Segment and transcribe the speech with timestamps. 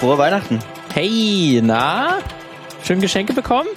[0.00, 0.58] Frohe Weihnachten.
[0.94, 2.20] Hey, na?
[2.82, 3.68] Schön Geschenke bekommen?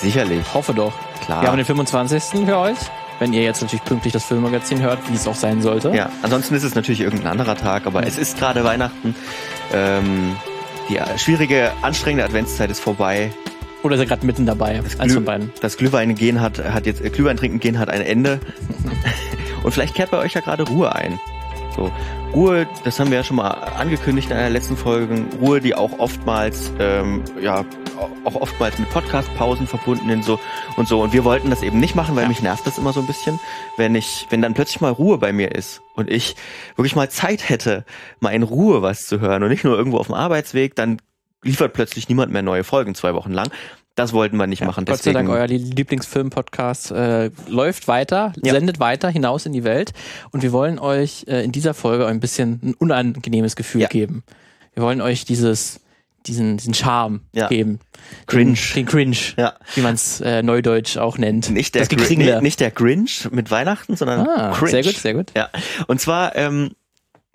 [0.00, 0.42] Sicherlich.
[0.54, 0.94] Hoffe doch.
[1.22, 1.42] Klar.
[1.42, 2.46] Wir haben den 25.
[2.46, 2.78] für euch.
[3.18, 5.90] Wenn ihr jetzt natürlich pünktlich das Filmmagazin hört, wie es auch sein sollte.
[5.94, 9.14] Ja, ansonsten ist es natürlich irgendein anderer Tag, aber es ist gerade Weihnachten.
[9.74, 10.36] Ähm,
[10.88, 13.30] die schwierige, anstrengende Adventszeit ist vorbei.
[13.82, 14.80] Oder ist er gerade mitten dabei?
[14.82, 15.52] Das, Glüh beiden.
[15.60, 18.40] das Glühwein gehen hat, hat jetzt, äh, Glühwein trinken gehen hat ein Ende.
[19.62, 21.20] Und vielleicht kehrt bei euch ja gerade Ruhe ein.
[21.76, 21.92] So.
[22.36, 25.24] Ruhe, das haben wir ja schon mal angekündigt in einer letzten Folge.
[25.40, 27.64] Ruhe, die auch oftmals, ähm, ja,
[28.24, 30.38] auch oftmals mit Podcast-Pausen verbunden sind so
[30.76, 31.00] und so.
[31.00, 32.28] Und wir wollten das eben nicht machen, weil Ja.
[32.28, 33.40] mich nervt das immer so ein bisschen,
[33.78, 36.36] wenn ich, wenn dann plötzlich mal Ruhe bei mir ist und ich
[36.76, 37.86] wirklich mal Zeit hätte,
[38.20, 40.98] mal in Ruhe was zu hören und nicht nur irgendwo auf dem Arbeitsweg, dann
[41.42, 43.48] liefert plötzlich niemand mehr neue Folgen zwei Wochen lang.
[43.96, 44.84] Das wollten wir nicht machen.
[44.84, 48.52] Gott sei Dank, euer Lieblingsfilm-Podcast äh, läuft weiter, Ja.
[48.52, 49.92] sendet weiter hinaus in die Welt.
[50.32, 53.88] Und wir wollen euch äh, in dieser Folge ein bisschen ein unangenehmes Gefühl Ja.
[53.88, 54.22] geben.
[54.74, 55.80] Wir wollen euch dieses,
[56.26, 57.48] diesen, diesen Charme Ja.
[57.48, 57.80] geben.
[58.26, 58.52] Cringe.
[58.74, 59.54] Den, den Cringe, Ja.
[59.74, 61.48] wie man es äh, neudeutsch auch nennt.
[61.50, 64.70] nicht der, das Gr nee, nicht der Grinch mit Weihnachten, sondern ah, Cringe.
[64.72, 65.32] sehr gut, sehr gut.
[65.34, 65.48] Ja,
[65.86, 66.72] und zwar ähm,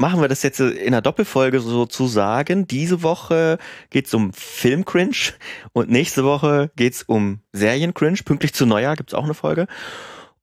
[0.02, 2.68] machen wir das jetzt in einer Doppelfolge sozusagen.
[2.68, 3.58] Diese Woche
[3.92, 5.34] geht's um Film-Cringe
[5.72, 8.20] und nächste Woche geht's um Serien-Cringe.
[8.26, 9.68] Pünktlich zu Neujahr gibt's auch eine Folge.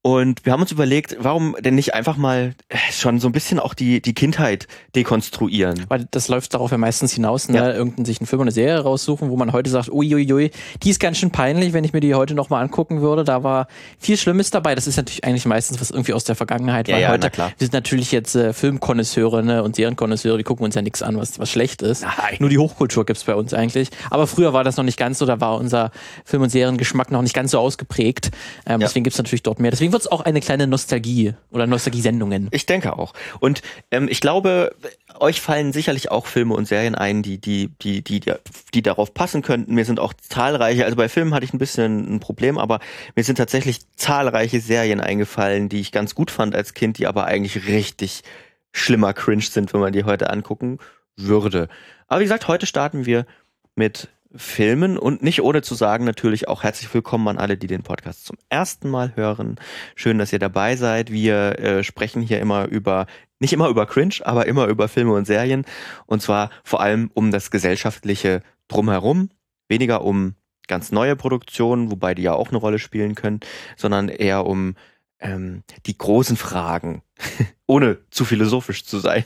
[0.03, 3.59] Und wir haben uns überlegt, warum denn nicht einfach mal äh, schon so ein bisschen
[3.59, 5.85] auch die, die Kindheit dekonstruieren.
[5.89, 7.59] Weil das läuft darauf ja meistens hinaus, ne?
[7.59, 7.73] Ja.
[7.73, 11.01] Irgendein sich einen Film oder eine Serie raussuchen, wo man heute sagt, uiuiui, die ist
[11.01, 13.25] ganz schön peinlich, wenn ich mir die heute nochmal angucken würde.
[13.25, 13.67] Da war
[13.99, 14.77] viel Schlimmes dabei.
[14.77, 16.87] Das ist natürlich eigentlich meistens was irgendwie aus der Vergangenheit.
[16.87, 17.53] Ja, weil ja, heute, na klar.
[17.59, 19.63] wir sind natürlich jetzt äh, Filmkonnoisseure ne?
[19.65, 22.03] und Serienkonnoisseure, die gucken uns ja nichts an, was, was schlecht ist.
[22.03, 22.37] Nein.
[22.39, 23.91] Nur die Hochkultur gibt's bei uns eigentlich.
[24.11, 25.91] Aber früher war das noch nicht ganz so, da war unser
[26.25, 28.31] Film- und Seriengeschmack noch nicht ganz so ausgeprägt.
[28.65, 28.87] Ähm, Ja.
[28.87, 29.73] Deswegen gibt's natürlich dort mehr.
[29.73, 32.49] Deswegen wird's auch eine kleine Nostalgie oder Nostalgie-Sendungen.
[32.51, 33.15] Ich denke auch.
[33.41, 34.75] Und ähm, ich glaube,
[35.19, 38.23] euch fallen sicherlich auch Filme und Serien ein, die, die, die, die,
[38.75, 39.75] die darauf passen könnten.
[39.75, 42.81] Mir sind auch zahlreiche, also bei Filmen hatte ich ein bisschen ein Problem, aber
[43.17, 47.25] mir sind tatsächlich zahlreiche Serien eingefallen, die ich ganz gut fand als Kind, die aber
[47.25, 48.23] eigentlich richtig
[48.73, 50.79] schlimmer cringe sind, wenn man die heute angucken
[51.17, 51.69] würde.
[52.07, 53.27] Aber wie gesagt, heute starten wir
[53.75, 57.83] mit Filmen und nicht ohne zu sagen natürlich auch herzlich willkommen an alle, die den
[57.83, 59.57] Podcast zum ersten Mal hören.
[59.95, 61.11] Schön, dass ihr dabei seid.
[61.11, 63.07] Wir äh, sprechen hier immer über,
[63.39, 65.65] nicht immer über Cringe, aber immer über Filme und Serien.
[66.05, 69.31] Und zwar vor allem um das gesellschaftliche Drumherum,
[69.67, 70.35] weniger um
[70.67, 73.41] ganz neue Produktionen, wobei die ja auch eine Rolle spielen können,
[73.77, 74.77] sondern eher um
[75.21, 77.01] ähm, die großen Fragen,
[77.67, 79.25] ohne zu philosophisch zu sein.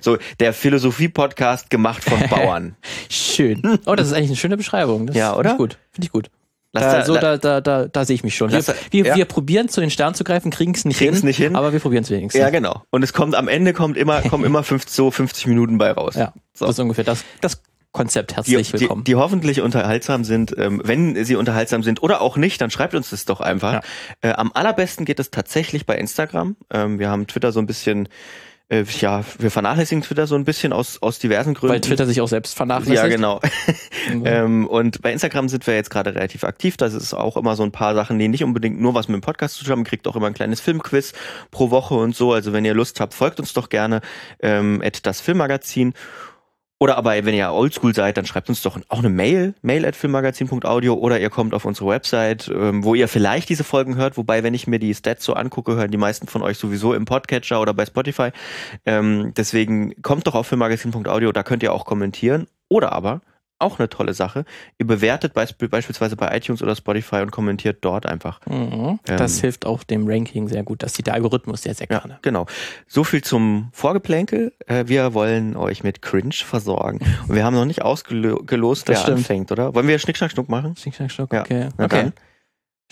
[0.00, 2.76] So, der Philosophie-Podcast gemacht von Bauern.
[3.10, 3.78] Schön.
[3.86, 5.06] Oh, das ist eigentlich eine schöne Beschreibung.
[5.06, 5.50] Das Ja, Finde oder?
[5.52, 5.78] ich gut.
[5.92, 6.30] Finde ich gut.
[6.72, 8.50] Lass Da, so, da, da, da, da sehe ich mich schon.
[8.52, 9.16] Wir, wir, ja.
[9.16, 11.56] wir probieren zu den Sternen zu greifen, kriegen es nicht, Kriegen's hin, nicht hin.
[11.56, 12.40] aber wir probieren es wenigstens.
[12.40, 12.82] Ja, genau.
[12.90, 16.14] Und es kommt am Ende kommt immer kommen immer 50, so 50 Minuten bei raus.
[16.16, 16.66] Ja, So.
[16.66, 18.32] das ist ungefähr das, das Konzept.
[18.32, 19.04] Die, Herzlich die, willkommen.
[19.04, 20.54] die hoffentlich unterhaltsam sind.
[20.58, 23.72] Ähm, wenn sie unterhaltsam sind oder auch nicht, dann schreibt uns das doch einfach.
[23.74, 23.80] Ja.
[24.20, 26.56] Äh, am allerbesten geht es tatsächlich bei Instagram.
[26.70, 28.08] Ähm, wir haben Twitter so ein bisschen,
[28.68, 31.74] äh, ja, wir vernachlässigen Twitter so ein bisschen aus aus diversen Gründen.
[31.74, 32.96] Weil Twitter sich auch selbst vernachlässigt.
[32.96, 33.40] Ja, genau.
[34.08, 34.22] Mhm.
[34.26, 36.76] ähm, und bei Instagram sind wir jetzt gerade relativ aktiv.
[36.76, 39.20] Das ist auch immer so ein paar Sachen, die nicht unbedingt nur was mit dem
[39.20, 39.80] Podcast zu tun haben.
[39.80, 41.12] Ihr kriegt auch immer ein kleines Filmquiz
[41.50, 42.32] pro Woche und so.
[42.32, 44.00] Also wenn ihr Lust habt, folgt uns doch gerne
[44.40, 45.94] ähm, at das Filmmagazin.
[46.78, 49.96] Oder aber wenn ihr oldschool seid, dann schreibt uns doch auch eine Mail, mail at
[49.96, 54.18] filmmagazin.audio oder ihr kommt auf unsere Website, ähm, wo ihr vielleicht diese Folgen hört.
[54.18, 57.06] Wobei, wenn ich mir die Stats so angucke, hören die meisten von euch sowieso im
[57.06, 58.28] Podcatcher oder bei Spotify.
[58.84, 62.46] Ähm, deswegen kommt doch auf filmmagazin.audio, da könnt ihr auch kommentieren.
[62.68, 63.22] Oder aber,
[63.58, 64.44] auch eine tolle Sache,
[64.78, 68.40] ihr bewertet beisp beispielsweise bei iTunes oder Spotify und kommentiert dort einfach.
[68.46, 68.98] Mhm.
[69.06, 69.40] Das Ähm.
[69.42, 70.82] hilft auch dem Ranking sehr gut.
[70.82, 72.18] Das sieht der Algorithmus sehr, sehr Ja, gerne.
[72.22, 72.46] genau.
[72.86, 74.52] So viel zum Vorgeplänkel.
[74.66, 77.00] Äh, wir wollen euch mit Cringe versorgen.
[77.28, 79.18] Und wir haben noch nicht ausgelost, wer stimmt.
[79.18, 79.74] anfängt, oder?
[79.74, 80.76] Wollen wir Schnick, Schnack, Schnuck machen?
[80.76, 81.32] Schnick, schnack, schnuck.
[81.32, 81.40] Ja.
[81.42, 81.68] Okay.
[81.78, 82.02] Na okay.
[82.02, 82.12] dann.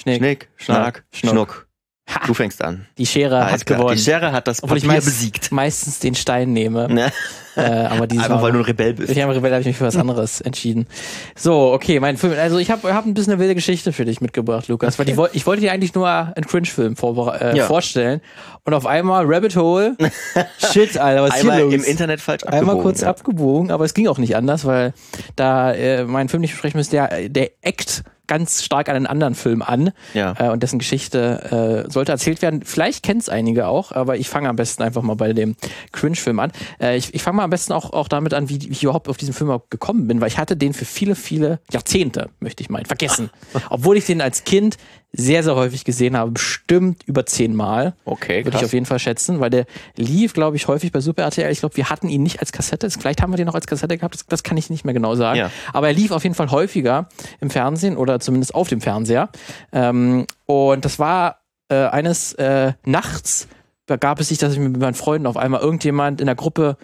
[0.01, 0.17] Schnick.
[0.19, 1.33] Schnick, Schnack, Schnuck.
[1.33, 1.69] Schnuck.
[2.07, 2.87] Ha, Du fängst an.
[2.99, 3.79] die Schere Alles hat klar.
[3.79, 3.97] gewonnen.
[3.97, 5.53] Die Schere hat das Obwohl ich Papier meist, besiegt.
[5.53, 6.89] meistens den Stein nehme.
[6.93, 7.11] Ne?
[7.57, 9.11] Äh, aber dieses Einfach Mal weil du ein Rebell bist.
[9.13, 10.89] Ich habe Rebell habe ich mich für was anderes entschieden.
[11.37, 14.21] So, okay, mein Film, also ich habe hab ein bisschen eine wilde Geschichte für dich
[14.21, 17.67] mitgebracht, Lukas, weil ich, woll- ich wollte dir eigentlich nur einen Cringe-Film vorbere- äh, Ja.
[17.67, 18.21] vorstellen
[18.65, 19.97] und auf einmal Rabbit Hole.
[20.73, 21.75] Shit, Alter, was ist hier los?
[21.75, 22.69] im Internet falsch abgebogen.
[22.71, 23.09] Einmal kurz ja.
[23.11, 24.93] abgebogen, aber es ging auch nicht anders, weil
[25.37, 29.35] da äh, mein Film nicht besprechen müsste, der, der eckt ganz stark an einen anderen
[29.35, 30.35] Film an Ja.
[30.39, 32.63] äh, und dessen Geschichte äh, sollte erzählt werden.
[32.65, 35.57] Vielleicht kennt es einige auch, aber ich fange am besten einfach mal bei dem
[35.93, 36.53] Cringe-Film an.
[36.81, 39.09] Äh, ich ich fange mal am besten auch, auch damit an, wie, wie ich überhaupt
[39.09, 42.71] auf diesen Film gekommen bin, weil ich hatte den für viele, viele Jahrzehnte, möchte ich
[42.71, 43.31] meinen, vergessen.
[43.71, 44.77] Obwohl ich den als Kind
[45.17, 47.95] sehr, sehr häufig gesehen habe, bestimmt über zehnmal.
[48.05, 49.67] Okay, Würde ich auf jeden Fall schätzen, weil der
[49.97, 51.51] lief, glaube ich, häufig bei Super RTL.
[51.53, 52.91] Ich glaube, wir hatten ihn nicht als Kassette.
[52.91, 55.15] Vielleicht haben wir den noch als Kassette gehabt, das, das kann ich nicht mehr genau
[55.15, 55.39] sagen.
[55.39, 55.51] Ja.
[55.73, 57.09] Aber er lief auf jeden Fall häufiger
[57.41, 59.29] im Fernsehen oder zumindest auf dem Fernseher.
[59.73, 63.47] Ähm, und das war äh, eines äh, Nachts,
[63.87, 66.77] begab es sich, dass ich mit meinen Freunden auf einmal irgendjemand in der Gruppe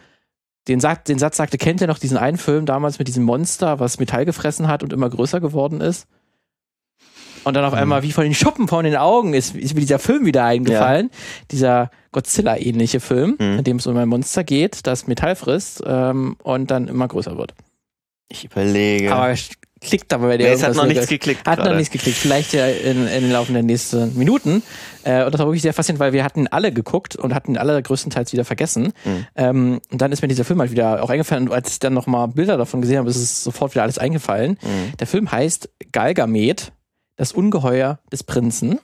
[0.68, 3.80] den, sagt, den Satz sagte, kennt ihr noch diesen einen Film damals mit diesem Monster,
[3.80, 6.06] was Metall gefressen hat und immer größer geworden ist?
[7.44, 9.98] Und dann auf einmal wie von den Schuppen von den Augen ist, ist mir dieser
[9.98, 11.10] Film wieder eingefallen.
[11.50, 13.58] Dieser Godzilla-ähnliche Film, Mhm.
[13.58, 17.36] in dem es um ein Monster geht, das Metall frisst ähm, und dann immer größer
[17.38, 17.54] wird.
[18.28, 19.12] Ich überlege.
[19.14, 19.48] Aber es
[19.80, 20.94] klickt aber bei dir nee, es hat noch nicht.
[20.96, 21.46] nichts geklickt.
[21.48, 21.76] Hat noch gerade.
[21.78, 22.16] nichts geklickt.
[22.18, 24.62] Vielleicht ja in, in den Laufe der nächsten Minuten.
[25.04, 27.82] Äh, und das war wirklich sehr faszinierend, weil wir hatten alle geguckt und hatten alle
[27.82, 28.92] größtenteils wieder vergessen.
[29.04, 29.26] Mhm.
[29.36, 31.48] Ähm, und dann ist mir dieser Film halt wieder auch eingefallen.
[31.48, 34.58] Und als ich dann nochmal Bilder davon gesehen habe, ist es sofort wieder alles eingefallen.
[34.62, 34.96] Mhm.
[34.98, 36.72] Der Film heißt Galgamet,
[37.20, 38.78] das Ungeheuer des Prinzen.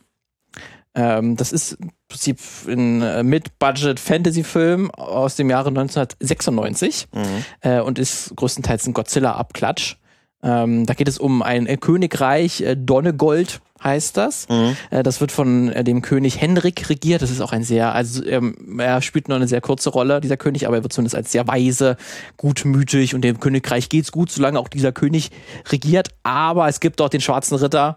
[0.94, 2.38] Ähm, das ist im Prinzip
[2.68, 7.22] ein äh, Mid-Budget-Fantasy-Film aus dem Jahre 1996 Mhm.
[7.62, 9.96] äh, und ist größtenteils ein Godzilla-Abklatsch.
[10.42, 14.48] Ähm, da geht es um ein äh, Königreich, äh, Donnegold heißt das.
[14.50, 14.76] Mhm.
[14.90, 17.22] Äh, das wird von äh, dem König Henrik regiert.
[17.22, 20.36] Das ist auch ein sehr, also ähm, er spielt nur eine sehr kurze Rolle, dieser
[20.36, 21.96] König, aber er wird zumindest als sehr weise,
[22.36, 25.30] gutmütig und dem Königreich geht's gut, solange auch dieser König
[25.70, 26.08] regiert.
[26.22, 27.96] Aber es gibt dort den schwarzen Ritter,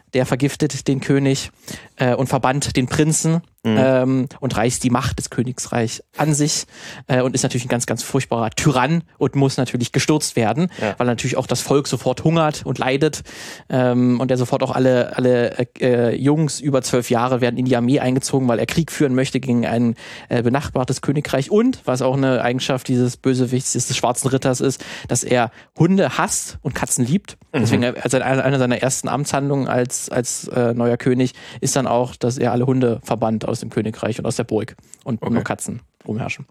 [0.13, 1.51] der vergiftet den König
[1.97, 6.65] äh, und verbannt den Prinzen ähm, und reißt die Macht des Königsreichs an sich
[7.05, 10.95] äh, und ist natürlich ein ganz, ganz furchtbarer Tyrann und muss natürlich gestürzt werden, Ja.
[10.97, 13.21] weil natürlich auch das Volk sofort hungert und leidet
[13.69, 17.65] ähm, und der sofort auch alle, alle äh, äh, Jungs über zwölf Jahre werden in
[17.65, 19.93] die Armee eingezogen, weil er Krieg führen möchte gegen ein
[20.29, 25.23] äh, benachbartes Königreich und, was auch eine Eigenschaft dieses Bösewichts, des schwarzen Ritters ist, dass
[25.23, 27.37] er Hunde hasst und Katzen liebt.
[27.53, 31.87] Deswegen, äh, also eine, eine seiner ersten Amtshandlungen als, als äh, neuer König ist dann
[31.87, 35.33] auch, dass er alle Hunde verbannt aus dem Königreich und aus der Burg und Okay.
[35.33, 36.45] nur Katzen rumherrschen.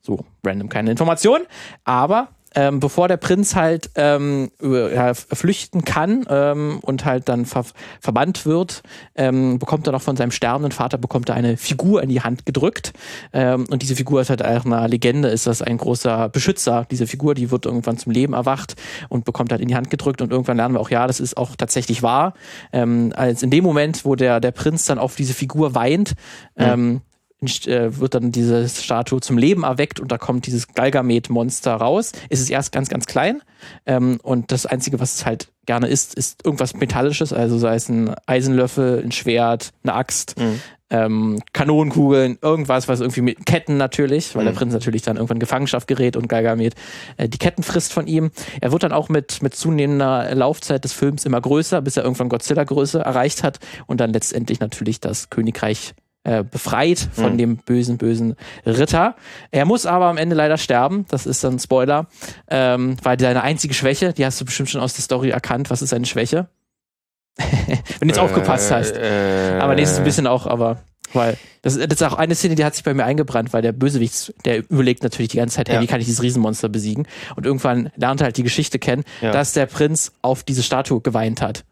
[0.00, 1.40] So, random keine Information.
[1.84, 7.64] Aber ähm, bevor der Prinz halt ähm, ja, flüchten kann ähm, und halt dann ver
[8.00, 8.82] verbannt wird,
[9.14, 12.46] ähm, bekommt er noch von seinem sterbenden Vater bekommt er eine Figur in die Hand
[12.46, 12.92] gedrückt.
[13.32, 16.86] Ähm, und diese Figur ist halt auch eine Legende, ist das ein großer Beschützer.
[16.90, 18.74] Diese Figur, die wird irgendwann zum Leben erwacht
[19.08, 20.22] und bekommt halt in die Hand gedrückt.
[20.22, 22.34] Und irgendwann lernen wir auch, ja, das ist auch tatsächlich wahr.
[22.72, 26.14] Ähm, als in dem Moment, wo der, der Prinz dann auf diese Figur weint,
[26.56, 27.07] ähm, äh,
[27.40, 32.12] wird dann diese Statue zum Leben erweckt und da kommt dieses Galgamet-Monster raus.
[32.28, 33.42] Es ist erst ganz, ganz klein
[33.86, 37.88] ähm, und das Einzige, was es halt gerne isst, ist irgendwas Metallisches, also sei es
[37.88, 40.60] ein Eisenlöffel, ein Schwert, eine Axt, Mhm.
[40.90, 44.56] ähm, Kanonenkugeln, irgendwas, was irgendwie mit Ketten natürlich, weil der Mhm.
[44.56, 46.74] Prinz natürlich dann irgendwann in Gefangenschaft gerät und Galgamet
[47.18, 48.30] äh, die Ketten frisst von ihm.
[48.62, 52.30] Er wird dann auch mit, mit zunehmender Laufzeit des Films immer größer, bis er irgendwann
[52.30, 55.94] Godzilla-Größe erreicht hat und dann letztendlich natürlich das Königreich
[56.28, 57.38] äh, befreit von Mhm.
[57.38, 58.36] dem bösen, bösen
[58.66, 59.16] Ritter.
[59.50, 61.06] Er muss aber am Ende leider sterben.
[61.08, 62.06] Das ist dann ein Spoiler.
[62.48, 65.70] Ähm, weil seine einzige Schwäche, die hast du bestimmt schon aus der Story erkannt.
[65.70, 66.48] Was ist seine Schwäche?
[67.38, 68.96] Wenn du jetzt aufgepasst hast.
[68.96, 70.82] Äh, Aber nächstes ein bisschen auch, aber
[71.14, 73.72] weil das, das ist auch eine Szene, die hat sich bei mir eingebrannt, weil der
[73.72, 75.80] Bösewicht, der überlegt natürlich die ganze Zeit, hey, Ja.
[75.80, 77.06] wie kann ich dieses Riesenmonster besiegen?
[77.36, 79.30] Und irgendwann lernt er halt die Geschichte kennen, Ja.
[79.32, 81.64] dass der Prinz auf diese Statue geweint hat.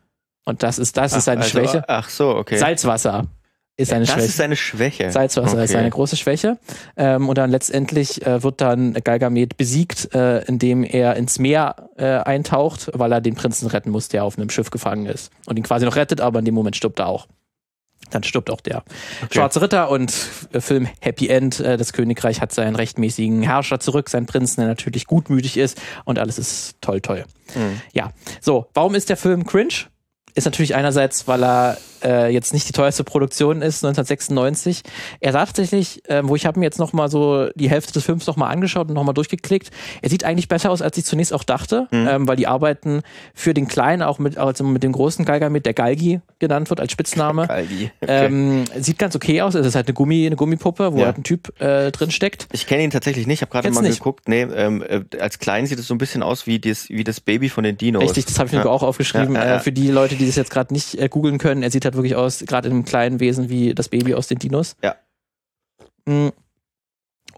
[0.46, 1.84] Und das ist, das ist seine also, Schwäche.
[1.88, 2.56] Ach so, okay.
[2.56, 3.26] Salzwasser
[3.76, 4.26] ist seine das Schwäche.
[4.26, 5.10] ist seine Schwäche.
[5.12, 5.78] Salzwasser ist Okay.
[5.80, 6.58] eine große Schwäche.
[6.96, 12.04] Ähm, und dann letztendlich äh, wird dann Galgamet besiegt, äh, indem er ins Meer äh,
[12.06, 15.30] eintaucht, weil er den Prinzen retten muss, der auf einem Schiff gefangen ist.
[15.46, 17.26] Und ihn quasi noch rettet, aber in dem Moment stirbt er auch.
[18.10, 18.84] Dann stirbt auch der
[19.32, 20.14] Schwarze Ritter und
[20.52, 21.58] äh, Film Happy End.
[21.60, 26.18] Äh, das Königreich hat seinen rechtmäßigen Herrscher zurück, seinen Prinzen, der natürlich gutmütig ist und
[26.18, 27.24] alles ist toll, toll.
[27.54, 27.80] Mhm.
[27.92, 29.74] Ja, so, warum ist der Film cringe?
[30.34, 34.82] Ist natürlich einerseits, weil er äh, jetzt nicht die teuerste Produktion ist, 1996.
[35.20, 38.04] Er sah tatsächlich, ähm, wo ich habe mir jetzt noch mal so die Hälfte des
[38.04, 39.70] Films noch mal angeschaut und noch mal durchgeklickt.
[40.02, 42.08] Er sieht eigentlich besser aus, als ich zunächst auch dachte, Mhm.
[42.08, 43.02] ähm, weil die arbeiten
[43.34, 46.92] für den Kleinen auch mit, also mit dem großen Galgamit, der Galgi genannt wird als
[46.92, 47.48] Spitzname.
[47.50, 47.90] Aldi.
[48.00, 48.26] Okay.
[48.26, 49.54] Ähm, sieht ganz okay aus.
[49.54, 51.06] Es ist halt eine Gummi, eine Gummipuppe, wo Ja.
[51.06, 52.46] halt ein Typ äh, drin steckt.
[52.52, 53.98] ich kenne ihn tatsächlich nicht, ich habe gerade mal nicht?
[53.98, 54.28] geguckt.
[54.28, 57.20] Nee, ähm, äh, als Klein sieht es so ein bisschen aus wie das, wie das
[57.20, 58.02] Baby von den Dinos.
[58.02, 58.66] Richtig, das habe ich mir ja.
[58.66, 59.34] auch aufgeschrieben.
[59.34, 59.56] Ja.
[59.56, 61.95] Äh, für die Leute, die das jetzt gerade nicht äh, googeln können, er sieht halt
[61.96, 64.76] wirklich aus, gerade in einem kleinen Wesen wie das Baby aus den Dinos.
[64.82, 64.96] Ja.
[66.06, 66.28] Mm.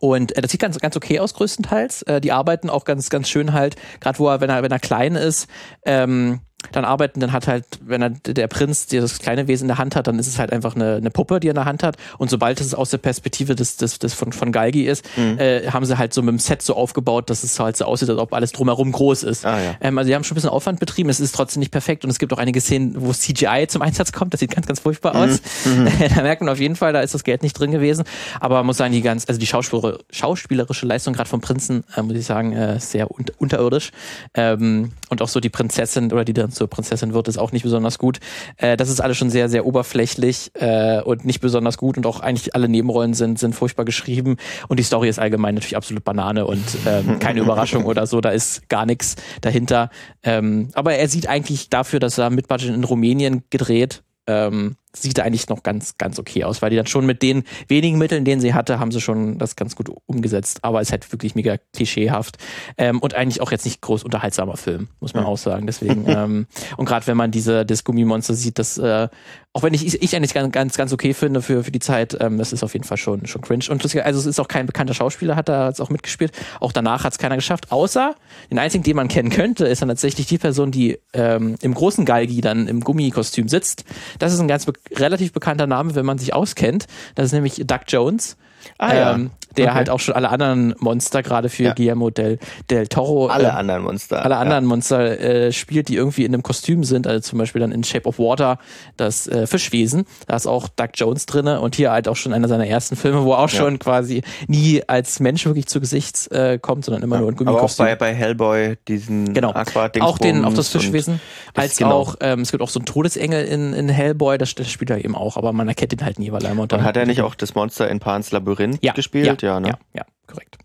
[0.01, 2.03] Und äh, das sieht ganz, ganz okay aus, größtenteils.
[2.03, 4.79] Äh, die arbeiten auch ganz, ganz schön halt, gerade wo er, wenn er, wenn er
[4.79, 5.49] klein ist,
[5.85, 6.41] ähm,
[6.73, 9.95] dann arbeiten, dann hat halt, wenn er, der Prinz dieses kleine Wesen in der Hand
[9.95, 11.97] hat, dann ist es halt einfach eine, eine Puppe, die er in der Hand hat.
[12.19, 15.39] Und sobald es aus der Perspektive des, des, des von, von Galgi ist, mhm.
[15.39, 18.11] äh, haben sie halt so mit dem Set so aufgebaut, dass es halt so aussieht,
[18.11, 19.47] als ob alles drumherum groß ist.
[19.47, 19.75] Ah, ja.
[19.81, 22.11] ähm, also sie haben schon ein bisschen Aufwand betrieben, es ist trotzdem nicht perfekt und
[22.11, 25.15] es gibt auch einige Szenen, wo CGI zum Einsatz kommt, das sieht ganz, ganz furchtbar
[25.15, 25.41] aus.
[25.65, 25.85] Mhm.
[25.85, 25.89] mhm.
[26.15, 28.05] da merkt man auf jeden Fall, da ist das Geld nicht drin gewesen.
[28.41, 32.03] Aber man muss sagen, die ganz, also die Schauspieler, schauspielerische Leistung gerade vom Prinzen, äh,
[32.03, 33.93] muss ich sagen, äh, sehr un unterirdisch.
[34.35, 37.99] Ähm, und auch so die Prinzessin oder die zur Prinzessin wird, ist auch nicht besonders
[37.99, 38.19] gut.
[38.57, 42.21] Äh, das ist alles schon sehr, sehr oberflächlich äh, und nicht besonders gut und auch
[42.21, 44.37] eigentlich alle Nebenrollen sind, sind furchtbar geschrieben
[44.69, 48.31] und die Story ist allgemein natürlich absolut Banane und ähm, keine Überraschung oder so, da
[48.31, 49.91] ist gar nichts dahinter.
[50.23, 55.21] Ähm, aber er sieht eigentlich dafür, dass er mit Budget in Rumänien gedreht, ähm, sieht
[55.21, 58.41] eigentlich noch ganz, ganz okay aus, weil die dann schon mit den wenigen Mitteln, denen
[58.41, 60.61] sie hatte, haben sie schon das ganz gut umgesetzt.
[60.63, 62.39] Aber es ist halt wirklich mega klischeehaft
[62.77, 65.29] ähm, und eigentlich auch jetzt nicht groß unterhaltsamer Film, muss man ja.
[65.29, 65.67] auch sagen.
[65.67, 69.09] Deswegen ähm, und gerade wenn man diese das Gummimonster sieht, das äh,
[69.53, 72.39] auch wenn ich ich eigentlich ganz ganz ganz okay finde für für die Zeit, ähm,
[72.39, 74.95] das ist auf jeden Fall schon schon cringe und also es ist auch kein bekannter
[74.95, 76.33] Schauspieler, hat da jetzt auch mitgespielt.
[76.61, 78.15] Auch danach hat es keiner geschafft, außer
[78.51, 82.05] den einzigen, den man kennen könnte, ist dann tatsächlich die Person, die ähm, im großen
[82.05, 83.85] Galgi dann im Gummikostüm sitzt.
[84.19, 86.87] Das ist ein ganz relativ bekannter Name, wenn man sich auskennt.
[87.15, 88.37] Das ist nämlich Doug Jones.
[88.79, 89.19] Ah, ja.
[89.59, 89.75] Der okay.
[89.75, 91.75] halt auch schon alle anderen Monster, gerade für ja.
[91.75, 92.39] Guillermo del,
[92.71, 93.27] del Toro.
[93.27, 94.25] Alle äh, anderen Monster.
[94.25, 94.69] Alle anderen ja.
[94.69, 97.07] Monster äh, spielt, die irgendwie in einem Kostüm sind.
[97.07, 98.59] Also zum Beispiel dann in Shape of Water
[98.97, 100.05] das äh, Fischwesen.
[100.27, 103.25] Da ist auch Doug Jones drinne und hier halt auch schon einer seiner ersten Filme,
[103.25, 107.19] wo er auch schon quasi nie als Mensch wirklich zu Gesicht äh, kommt, sondern immer
[107.19, 107.85] nur in Gummikostüm.
[107.85, 109.53] Aber auch bei, bei Hellboy, diesen genau.
[110.01, 111.21] Auch den, auch das Fischwesen.
[111.55, 111.93] Als genau.
[111.93, 115.05] auch, ähm, es gibt auch so einen Todesengel in, in Hellboy, das, das spielt er
[115.05, 117.23] eben auch, aber man erkennt ihn halt nie, weil er immer Und hat er nicht
[117.23, 119.43] auch das Monster in Pans Labyrinth gespielt?
[119.43, 119.69] Ja, ja, ne?
[119.69, 120.59] ja, ja, korrekt.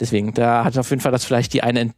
[0.00, 1.92] Deswegen, da hat auf jeden Fall das vielleicht die eine,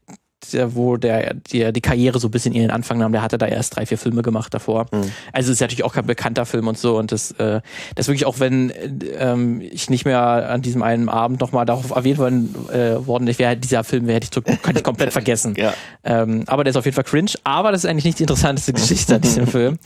[0.68, 3.46] wo der, der die Karriere so ein bisschen in den Anfang nahm, der hatte da
[3.46, 4.86] erst drei, vier Filme gemacht davor.
[4.92, 5.10] Mhm.
[5.32, 6.98] Also ist natürlich auch kein bekannter Film und so.
[6.98, 7.60] Und das, äh,
[7.94, 8.72] das wirklich auch, wenn
[9.18, 13.38] ähm, ich nicht mehr an diesem einen Abend nochmal darauf erwähnt worden, äh, worden ich
[13.38, 15.54] wäre dieser Film, wäre hätte ich, könnte ich komplett vergessen.
[15.58, 15.74] ja.
[16.04, 17.32] ähm, aber der ist auf jeden Fall cringe.
[17.44, 19.78] Aber das ist eigentlich nicht die interessanteste Geschichte an diesem Film.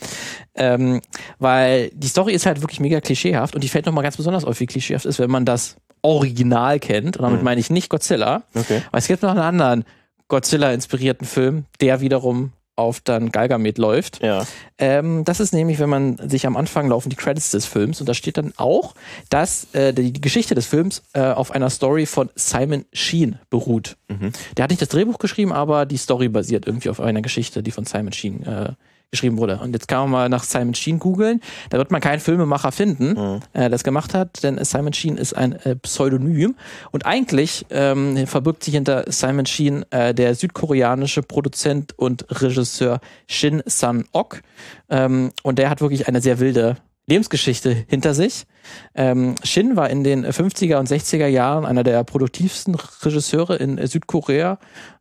[0.54, 1.00] Ähm,
[1.38, 4.60] weil die Story ist halt wirklich mega klischeehaft und die fällt nochmal ganz besonders auf,
[4.60, 7.16] wie klischeehaft ist, wenn man das Original kennt.
[7.16, 7.44] Und damit mhm.
[7.44, 8.42] meine ich nicht Godzilla.
[8.54, 8.82] Okay.
[8.90, 9.84] Weil es gibt noch einen anderen
[10.28, 14.22] Godzilla-inspirierten Film, der wiederum auf dann Galgamed läuft.
[14.22, 14.46] Ja.
[14.78, 18.08] Ähm, das ist nämlich, wenn man sich am Anfang laufen die Credits des Films und
[18.08, 18.94] da steht dann auch,
[19.30, 23.96] dass äh, die Geschichte des Films äh, auf einer Story von Simon Sheen beruht.
[24.08, 24.32] Mhm.
[24.56, 27.70] Der hat nicht das Drehbuch geschrieben, aber die Story basiert irgendwie auf einer Geschichte, die
[27.70, 28.72] von Simon Sheen äh,
[29.10, 29.58] geschrieben wurde.
[29.58, 31.40] Und jetzt kann man mal nach Simon Sheen googeln.
[31.70, 33.40] Da wird man keinen Filmemacher finden, mhm.
[33.52, 36.56] äh, das gemacht hat, denn Simon Sheen ist ein äh, Pseudonym.
[36.90, 43.62] Und eigentlich ähm, verbirgt sich hinter Simon Sheen äh, der südkoreanische Produzent und Regisseur Shin
[43.66, 44.42] San-ok.
[44.90, 48.46] Ähm, und der hat wirklich eine sehr wilde Lebensgeschichte hinter sich.
[48.94, 54.58] Ähm, Shin war in den 50er und 60er Jahren einer der produktivsten Regisseure in Südkorea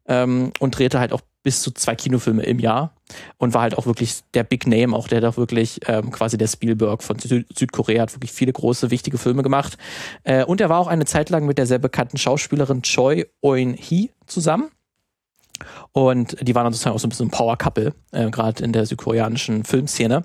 [0.08, 2.96] ähm, und drehte halt auch bis zu zwei Kinofilme im Jahr
[3.38, 6.48] und war halt auch wirklich der Big Name, auch der doch wirklich ähm, quasi der
[6.48, 9.78] Spielberg von Sü Südkorea hat wirklich viele große, wichtige Filme gemacht.
[10.24, 14.10] Äh, und er war auch eine Zeit lang mit der sehr bekannten Schauspielerin Choi Eun-hee
[14.26, 14.70] zusammen.
[15.92, 18.86] Und die waren dann sozusagen auch so ein bisschen ein Power-Couple, äh, gerade in der
[18.86, 20.24] südkoreanischen Filmszene,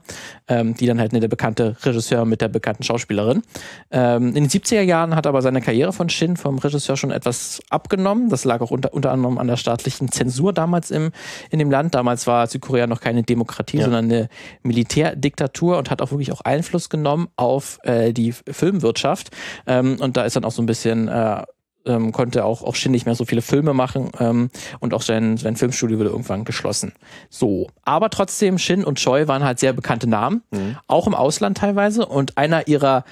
[0.48, 3.42] ähm, die dann halt ne, der bekannte Regisseur mit der bekannten Schauspielerin.
[3.90, 7.60] Ähm, in den 70er Jahren hat aber seine Karriere von Shin vom Regisseur schon etwas
[7.70, 8.28] abgenommen.
[8.28, 11.10] Das lag auch unter, unter anderem an der staatlichen Zensur damals im,
[11.50, 11.94] in dem Land.
[11.94, 13.84] Damals war Südkorea noch keine Demokratie, ja.
[13.84, 14.28] sondern eine
[14.62, 19.30] Militärdiktatur und hat auch wirklich auch Einfluss genommen auf äh, die Filmwirtschaft.
[19.66, 21.42] Ähm, und da ist dann auch so ein bisschen äh,
[21.86, 25.36] ähm, konnte auch, auch Shin nicht mehr so viele Filme machen ähm, und auch sein,
[25.36, 26.92] sein Filmstudio wurde irgendwann geschlossen.
[27.30, 27.68] So.
[27.84, 30.76] Aber trotzdem, Shin und Choi waren halt sehr bekannte Namen, mhm.
[30.86, 32.06] auch im Ausland teilweise.
[32.06, 33.04] Und einer ihrer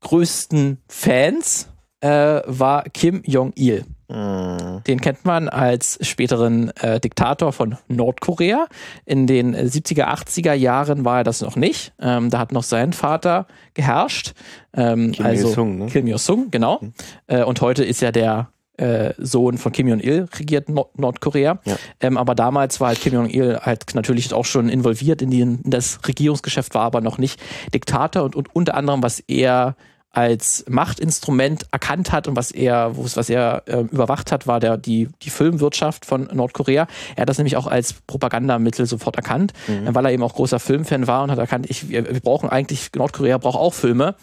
[0.00, 1.68] größten Fans
[2.00, 3.84] äh, war Kim Jong-il.
[4.14, 4.84] Mhm.
[4.86, 8.66] Den kennt man als späteren äh, Diktator von Nordkorea.
[9.04, 11.92] In den 70er, 80er Jahren war er das noch nicht.
[12.00, 14.34] Ähm, da hat noch sein Vater geherrscht.
[14.72, 15.86] Ähm, Kim also Il-sung, ne?
[15.86, 16.78] Kim Il-sung, genau.
[16.80, 16.92] Mhm.
[17.26, 21.60] Äh, und heute ist ja der äh, Sohn von Kim Jong-il regiert Nord Nordkorea.
[21.64, 21.76] Ja.
[22.00, 25.60] Ähm, aber damals war halt Kim Jong-il halt natürlich auch schon involviert in, die, in
[25.64, 27.40] das Regierungsgeschäft, war aber noch nicht
[27.72, 29.76] Diktator und, und unter anderem, was er
[30.14, 35.08] als Machtinstrument erkannt hat und was er, was er äh, überwacht hat, war der, die,
[35.22, 36.86] die Filmwirtschaft von Nordkorea.
[37.16, 39.92] Er hat das nämlich auch als Propagandamittel sofort erkannt, mhm.
[39.92, 42.90] weil er eben auch großer Filmfan war und hat erkannt, ich, wir, wir brauchen eigentlich,
[42.94, 44.14] Nordkorea braucht auch Filme,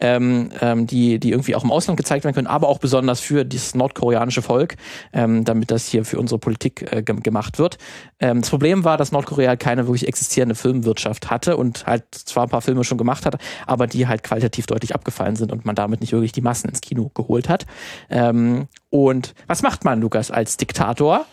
[0.00, 3.46] ähm, ähm, die, die irgendwie auch im Ausland gezeigt werden können, aber auch besonders für
[3.46, 4.76] das nordkoreanische Volk,
[5.14, 7.78] ähm, damit das hier für unsere Politik äh, gemacht wird.
[8.20, 12.42] Ähm, das Problem war, dass Nordkorea halt keine wirklich existierende Filmwirtschaft hatte und halt zwar
[12.42, 15.74] ein paar Filme schon gemacht hat, aber die halt qualitativ deutlich abgefallen sind und man
[15.74, 17.66] damit nicht wirklich die Massen ins Kino geholt hat.
[18.10, 21.26] Ähm, und was macht man, Lukas, als Diktator?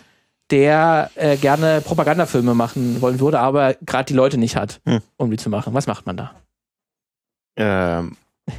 [0.51, 5.01] der äh, gerne Propagandafilme machen wollen würde, aber gerade die Leute nicht hat, hm.
[5.17, 5.73] um die zu machen.
[5.73, 6.35] Was macht man da?
[7.55, 8.17] Ähm,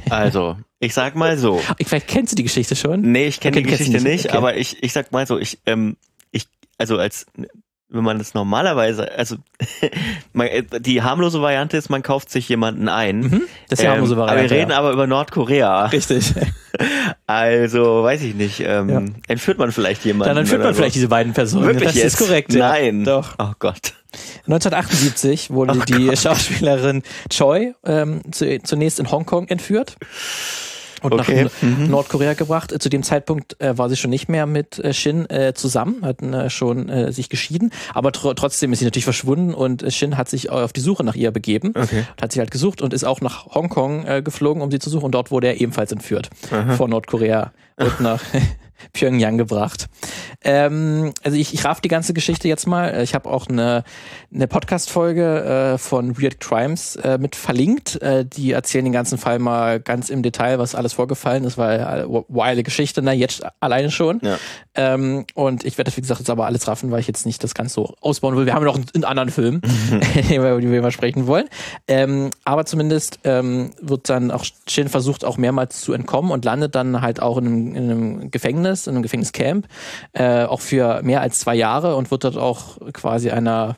[0.09, 1.61] also, ich sag mal so.
[1.81, 3.01] Vielleicht kennst du die Geschichte schon?
[3.01, 4.37] Nee, ich kenne okay, die Geschichte nicht, okay.
[4.37, 5.95] aber ich, ich sag mal so, ich, ähm,
[6.31, 7.25] ich, also als
[7.89, 9.37] wenn man das normalerweise, also
[10.79, 13.19] die harmlose Variante ist, man kauft sich jemanden ein.
[13.19, 14.39] Mhm, das ist die harmlose Variante.
[14.39, 14.77] Ähm, aber wir reden ja.
[14.77, 15.85] aber über Nordkorea.
[15.87, 16.33] Richtig.
[17.25, 19.01] Also, weiß ich nicht, ähm, ja.
[19.27, 20.29] entführt man vielleicht jemanden.
[20.29, 20.77] Dann entführt man so.
[20.77, 21.65] vielleicht diese beiden Personen.
[21.65, 22.13] Wirklich das jetzt?
[22.13, 22.53] ist korrekt.
[22.53, 22.69] Ja.
[22.69, 23.03] Nein.
[23.03, 23.33] Doch.
[23.39, 23.93] Oh Gott.
[24.45, 26.19] 1978 wurde oh die Gott.
[26.19, 29.97] Schauspielerin Choi ähm, zu, zunächst in Hongkong entführt
[31.01, 31.45] und okay.
[31.45, 31.89] nach mhm.
[31.89, 32.73] Nordkorea gebracht.
[32.81, 36.33] Zu dem Zeitpunkt äh, war sie schon nicht mehr mit äh, Shin äh, zusammen, hatten
[36.33, 40.17] äh, schon äh, sich geschieden, aber tr trotzdem ist sie natürlich verschwunden und äh, Shin
[40.17, 42.05] hat sich auf die Suche nach ihr begeben, okay.
[42.21, 45.05] hat sie halt gesucht und ist auch nach Hongkong äh, geflogen, um sie zu suchen
[45.05, 46.75] und dort wurde er ebenfalls entführt Aha.
[46.75, 48.21] von Nordkorea und nach
[48.93, 49.87] Pyongyang gebracht.
[50.43, 53.01] Ähm, also ich, ich raff die ganze Geschichte jetzt mal.
[53.01, 53.83] Ich habe auch eine,
[54.33, 58.01] eine Podcast-Folge äh, von Weird Crimes äh, mit verlinkt.
[58.01, 61.79] Äh, die erzählen den ganzen Fall mal ganz im Detail, was alles vorgefallen ist, weil
[61.79, 64.19] äh, wilde Geschichte, na jetzt alleine schon.
[64.23, 64.37] Ja.
[64.75, 67.53] Ähm, und ich werde, wie gesagt, jetzt aber alles raffen, weil ich jetzt nicht das
[67.53, 68.45] ganz so ausbauen will.
[68.45, 69.61] Wir haben noch einen, einen anderen Film,
[70.31, 71.47] über den wir mal sprechen wollen.
[71.87, 76.75] Ähm, aber zumindest ähm, wird dann auch Shin versucht, auch mehrmals zu entkommen und landet
[76.75, 79.67] dann halt auch in einem, in einem Gefängnis, in einem Gefängniscamp,
[80.13, 83.77] äh, auch für mehr als zwei Jahre und wird dort auch quasi einer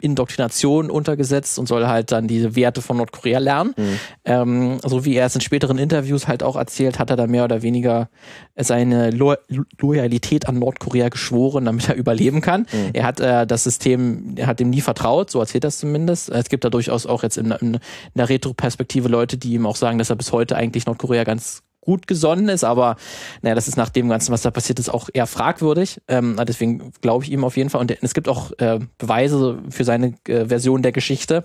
[0.00, 3.74] Indoktrination untergesetzt und soll halt dann diese Werte von Nordkorea lernen.
[3.76, 3.98] Mhm.
[4.24, 7.44] Ähm, so wie er es in späteren Interviews halt auch erzählt, hat er da mehr
[7.44, 8.08] oder weniger
[8.56, 9.34] seine Lo
[9.78, 12.62] Loyalität an Nordkorea geschworen, damit er überleben kann.
[12.72, 12.90] Mhm.
[12.94, 16.30] Er hat äh, das System, er hat dem nie vertraut, so erzählt er es zumindest.
[16.30, 17.80] Es gibt da durchaus auch jetzt in, in, in
[18.14, 22.06] der Retro-Perspektive Leute, die ihm auch sagen, dass er bis heute eigentlich Nordkorea ganz gut
[22.06, 22.96] gesonnen ist, aber
[23.40, 26.02] naja, das ist nach dem Ganzen, was da passiert ist, auch eher fragwürdig.
[26.06, 27.80] Ähm, deswegen glaube ich ihm auf jeden Fall.
[27.80, 31.44] Und es gibt auch äh, Beweise für seine äh, Version der Geschichte.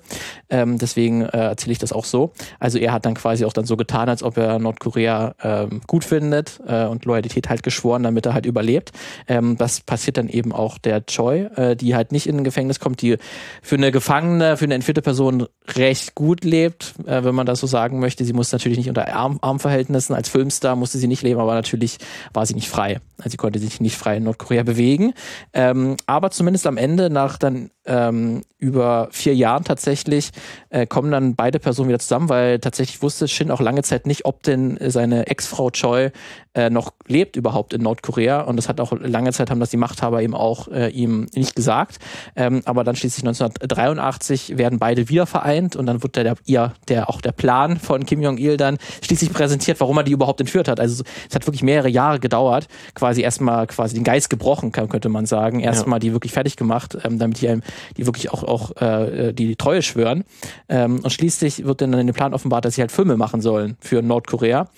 [0.50, 2.34] Ähm, deswegen äh, erzähle ich das auch so.
[2.60, 6.04] Also er hat dann quasi auch dann so getan, als ob er Nordkorea ähm, gut
[6.04, 8.92] findet äh, und Loyalität halt geschworen, damit er halt überlebt.
[9.30, 12.82] Ähm, das passiert dann eben auch der Choi, äh, die halt nicht in ein Gefängnis
[12.82, 13.16] kommt, die
[13.62, 17.68] für eine Gefangene, für eine entführte Person recht gut lebt, äh, wenn man das so
[17.68, 18.26] sagen möchte.
[18.26, 21.98] Sie muss natürlich nicht unter Arm Armverhältnissen als Filmstar musste sie nicht leben, aber natürlich
[22.34, 23.00] war sie nicht frei.
[23.20, 25.14] Also sie konnte sich nicht frei in Nordkorea bewegen.
[25.54, 30.32] Ähm, aber zumindest am Ende, nach dann ähm, über vier Jahren tatsächlich,
[30.70, 34.26] äh, kommen dann beide Personen wieder zusammen, weil tatsächlich wusste Shin auch lange Zeit nicht,
[34.26, 36.12] ob denn seine Ex-Frau Choi
[36.56, 38.42] äh, noch lebt überhaupt in Nordkorea.
[38.42, 41.56] Und das hat auch lange Zeit haben das die Machthaber eben auch äh, ihm nicht
[41.56, 41.98] gesagt.
[42.36, 46.74] Ähm, aber dann schließlich 1983 werden beide wieder vereint und dann wird der, der, ihr,
[46.88, 50.68] der auch der Plan von Kim Jong-il dann schließlich präsentiert, warum er die überhaupt entführt
[50.68, 50.80] hat.
[50.80, 55.26] Also es hat wirklich mehrere Jahre gedauert, quasi erstmal quasi den Geist gebrochen, könnte man
[55.26, 55.60] sagen.
[55.60, 56.02] Erstmal ja.
[56.02, 57.60] die wirklich fertig gemacht, ähm, damit die,
[57.98, 60.24] die wirklich auch, auch äh, die, die Treue schwören.
[60.70, 63.78] Ähm, und schließlich wird dann in dem Plan offenbart, dass sie halt Filme machen sollen
[63.80, 64.70] für Nordkorea.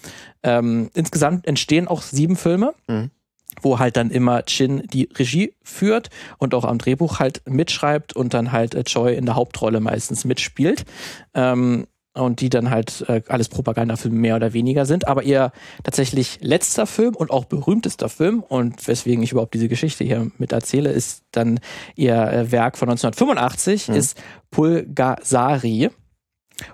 [0.43, 2.73] Ähm, insgesamt entstehen auch sieben Filme.
[2.87, 3.11] Mhm
[3.61, 8.33] wo halt dann immer Chin die Regie führt und auch am Drehbuch halt mitschreibt und
[8.33, 10.85] dann halt äh, Choi in der Hauptrolle meistens mitspielt.
[11.33, 15.07] Ähm, und die dann halt äh, alles Propagandafilme mehr oder weniger sind.
[15.07, 15.51] Aber ihr
[15.83, 20.51] tatsächlich letzter Film und auch berühmtester Film und weswegen ich überhaupt diese Geschichte hier mit
[20.51, 21.59] erzähle, ist dann
[21.95, 23.95] ihr äh, Werk von 1985, mhm.
[23.95, 25.89] ist Pulgasari.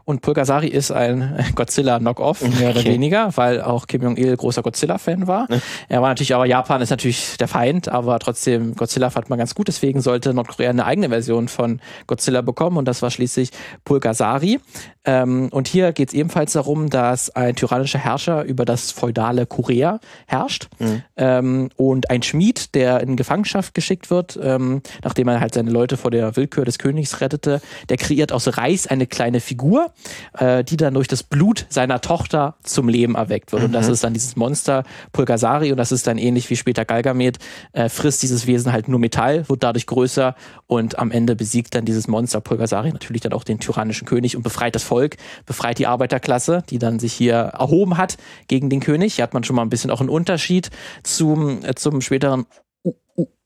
[0.06, 2.70] Und Pulgasari ist ein Godzilla-Knockoff, mehr okay.
[2.70, 5.48] oder weniger, weil auch Kim Jong-il großer Godzilla-Fan war.
[5.50, 5.58] Ja.
[5.90, 9.56] Er war natürlich, aber Japan ist natürlich der Feind, aber trotzdem, Godzilla fand man ganz
[9.56, 13.52] gut, deswegen sollte Nordkorea eine eigene Version von Godzilla bekommen und das war schließlich
[13.84, 14.60] Pulgasari.
[15.04, 20.00] Ähm, und hier geht es ebenfalls darum, dass ein tyrannischer Herrscher über das feudale Korea
[20.28, 21.02] herrscht mhm.
[21.18, 25.98] ähm, und ein Schmied, der in Gefangenschaft geschickt wird, ähm, nachdem er halt seine Leute
[25.98, 29.92] vor der Willkür des Königs rettete, der kreiert aus Reis eine kleine Figur,
[30.38, 33.64] äh, die dann durch das Blut seiner Tochter zum Leben erweckt wird.
[33.64, 33.68] Mhm.
[33.68, 33.94] Und das mhm.
[33.94, 34.84] ist dann dieses Monster
[35.14, 37.40] Pulgasari und das ist dann ähnlich wie später Galgamet,
[37.74, 40.36] äh, frisst dieses Wesen halt nur Metall, wird dadurch größer
[40.68, 44.44] und am Ende besiegt dann dieses Monster Pulgasari natürlich dann auch den tyrannischen König und
[44.44, 49.16] befreit das Volk befreit die Arbeiterklasse, die dann sich hier erhoben hat gegen den König.
[49.16, 50.70] Hier hat man schon mal ein bisschen auch einen Unterschied
[51.04, 52.46] zum, äh, zum späteren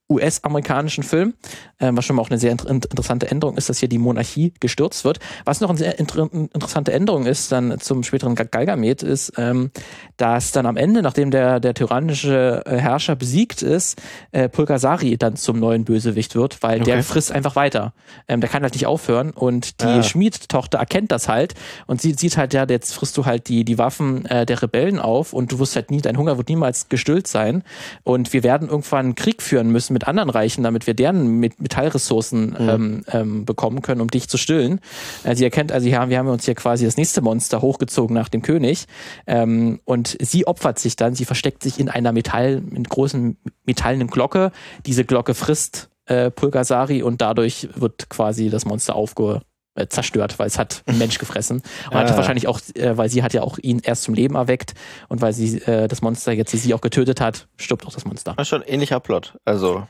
[0.08, 1.34] US-amerikanischen Film,
[1.80, 4.54] äh, was schon mal auch eine sehr inter interessante Änderung ist, dass hier die Monarchie
[4.60, 5.20] gestürzt wird.
[5.46, 9.72] Was noch eine sehr inter interessante Änderung ist, dann zum späteren Galgamet, ist, ähm,
[10.18, 14.00] dass dann am Ende, nachdem der, der tyrannische äh, Herrscher besiegt ist,
[14.32, 16.92] äh, Pulgasari dann zum neuen Bösewicht wird, weil okay.
[16.92, 17.94] der frisst einfach weiter.
[18.28, 20.04] Ähm, der kann halt nicht aufhören und die ah.
[20.04, 21.56] Schmiedtochter erkennt das halt
[21.88, 25.00] und sie sieht halt, ja, jetzt frisst du halt die, die Waffen äh, der Rebellen
[25.00, 27.64] auf und du wirst halt nie, dein Hunger wird niemals gestillt sein
[28.04, 32.70] und wir werden irgendwann Krieg führen müssen mit anderen Reichen, damit wir deren Metallressourcen mhm.
[32.70, 34.80] ähm, ähm, bekommen können, um dich zu stillen.
[35.24, 38.30] Äh, sie erkennt, also ja, wir haben uns hier quasi das nächste Monster hochgezogen nach
[38.30, 38.86] dem König.
[39.26, 44.08] Ähm, und sie opfert sich dann, sie versteckt sich in einer Metall, in großen metallenen
[44.08, 44.52] Glocke.
[44.86, 49.42] Diese Glocke frisst äh, Pulgasari und dadurch wird quasi das Monster aufge
[49.76, 51.58] äh, zerstört, weil es hat einen Mensch gefressen.
[51.90, 52.00] Und ah.
[52.00, 54.74] hatte wahrscheinlich auch, äh, weil sie hat ja auch ihn erst zum Leben erweckt
[55.08, 58.34] und weil sie äh, das Monster jetzt sie auch getötet hat, stirbt auch das Monster.
[58.38, 59.38] Das ist schon ein ähnlicher Plot.
[59.46, 59.88] Also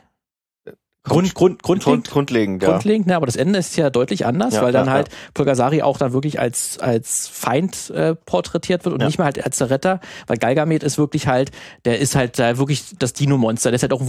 [1.06, 2.70] Grund, Grund, grundlegend, grundlegend, ja.
[2.70, 5.84] grundlegend, ne, aber das Ende ist ja deutlich anders, ja, weil dann ja, halt Pulgasari
[5.84, 9.70] auch dann wirklich als als Feind äh, porträtiert wird und nicht mehr halt als der
[9.70, 11.52] Retter, weil Galgamet ist wirklich halt,
[11.86, 14.02] der ist halt da wirklich das Dino-Monster, der ist halt auch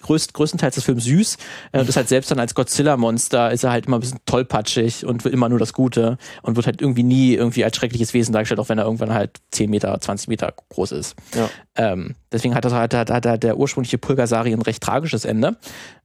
[0.00, 1.36] größt, größtenteils des Films süß
[1.72, 5.04] äh, und ist halt selbst dann als Godzilla-Monster ist er halt immer ein bisschen tollpatschig
[5.04, 8.32] und will immer nur das Gute und wird halt irgendwie nie irgendwie als schreckliches Wesen
[8.32, 11.14] dargestellt, auch wenn er irgendwann halt 10 Meter, 20 Meter groß ist.
[11.34, 11.50] Ja.
[11.76, 15.56] Ähm, deswegen hat, das, hat, hat, hat der ursprüngliche Pulgasari ein recht tragisches Ende.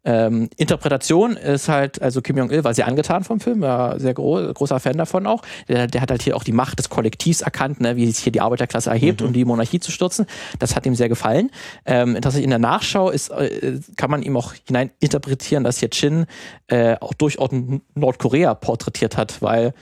[0.06, 4.52] Ähm, Interpretation ist halt, also Kim Jong-il war sehr angetan vom Film, war sehr gro
[4.54, 5.44] großer Fan davon auch.
[5.70, 8.32] Der, der hat halt hier auch die Macht des Kollektivs erkannt, ne, wie sich hier
[8.32, 9.28] die Arbeiterklasse erhebt, mhm.
[9.28, 10.26] um die Monarchie zu stürzen.
[10.60, 11.52] Das hat ihm sehr gefallen.
[11.86, 15.90] Ähm, tatsächlich in der Nachschau ist, äh, kann man ihm auch hinein interpretieren, dass hier
[15.90, 16.26] Chin
[16.68, 17.50] äh, auch durchaus
[17.96, 19.74] Nordkorea porträtiert hat, weil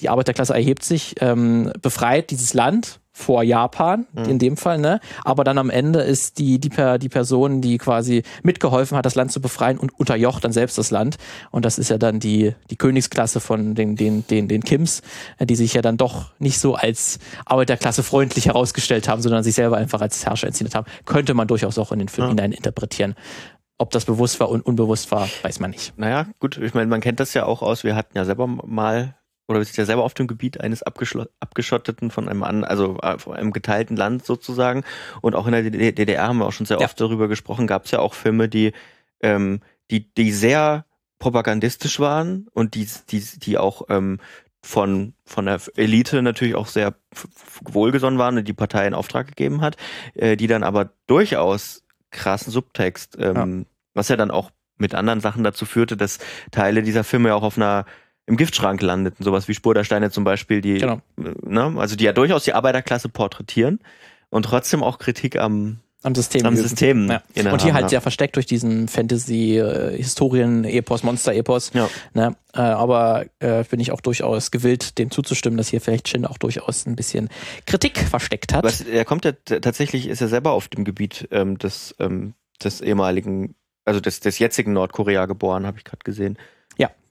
[0.00, 4.24] die Arbeiterklasse erhebt sich, ähm, befreit dieses Land vor Japan, mhm.
[4.24, 4.98] in dem Fall, ne?
[5.24, 9.30] Aber dann am Ende ist die, die, die Person, die quasi mitgeholfen hat, das Land
[9.30, 11.16] zu befreien und unterjocht dann selbst das Land.
[11.52, 15.02] Und das ist ja dann die, die Königsklasse von den, den, den, den Kims,
[15.38, 19.54] äh, die sich ja dann doch nicht so als Arbeiterklasse freundlich herausgestellt haben, sondern sich
[19.54, 20.86] selber einfach als Herrscher inszeniert haben.
[21.04, 22.30] Könnte man durchaus auch in den Film ja.
[22.30, 23.14] hinein interpretieren.
[23.78, 25.96] Ob das bewusst war und unbewusst war, weiß man nicht.
[25.96, 29.14] Naja, gut, ich meine, man kennt das ja auch aus, wir hatten ja selber mal
[29.46, 33.18] oder wir sind ja selber auf dem Gebiet eines abgeschotteten von einem an, also äh,
[33.18, 34.84] von einem geteilten Land sozusagen.
[35.20, 36.86] Und auch in der DDR haben wir auch schon sehr ja.
[36.86, 38.72] oft darüber gesprochen, gab es ja auch Filme, die,
[39.20, 40.86] ähm, die, die sehr
[41.18, 44.18] propagandistisch waren und die, die, die auch ähm,
[44.62, 46.94] von, von der Elite natürlich auch sehr
[47.62, 49.76] wohlgesonnen waren und die Partei in Auftrag gegeben hat,
[50.14, 53.66] äh, die dann aber durchaus krassen Subtext, ähm, ja.
[53.92, 56.18] was ja dann auch mit anderen Sachen dazu führte, dass
[56.50, 57.84] Teile dieser Filme ja auch auf einer
[58.26, 61.00] im Giftschrank landeten, sowas wie Spur der Steine zum Beispiel, die, genau.
[61.16, 63.80] ne, also die ja durchaus die Arbeiterklasse porträtieren
[64.30, 66.44] und trotzdem auch Kritik am am System.
[66.44, 67.10] Am System.
[67.10, 67.22] Ja.
[67.50, 71.70] Und hier halt sehr versteckt durch diesen Fantasy-Historien-Epos, Monster-Epos.
[71.72, 71.88] Ja.
[72.12, 72.36] Ne?
[72.52, 76.36] Äh, aber äh, bin ich auch durchaus gewillt, dem zuzustimmen, dass hier vielleicht Shin auch
[76.36, 77.30] durchaus ein bisschen
[77.66, 78.64] Kritik versteckt hat.
[78.64, 82.82] Was, er kommt ja tatsächlich, ist er selber auf dem Gebiet ähm, des, ähm, des
[82.82, 83.54] ehemaligen,
[83.86, 86.36] also des, des jetzigen Nordkorea geboren, habe ich gerade gesehen.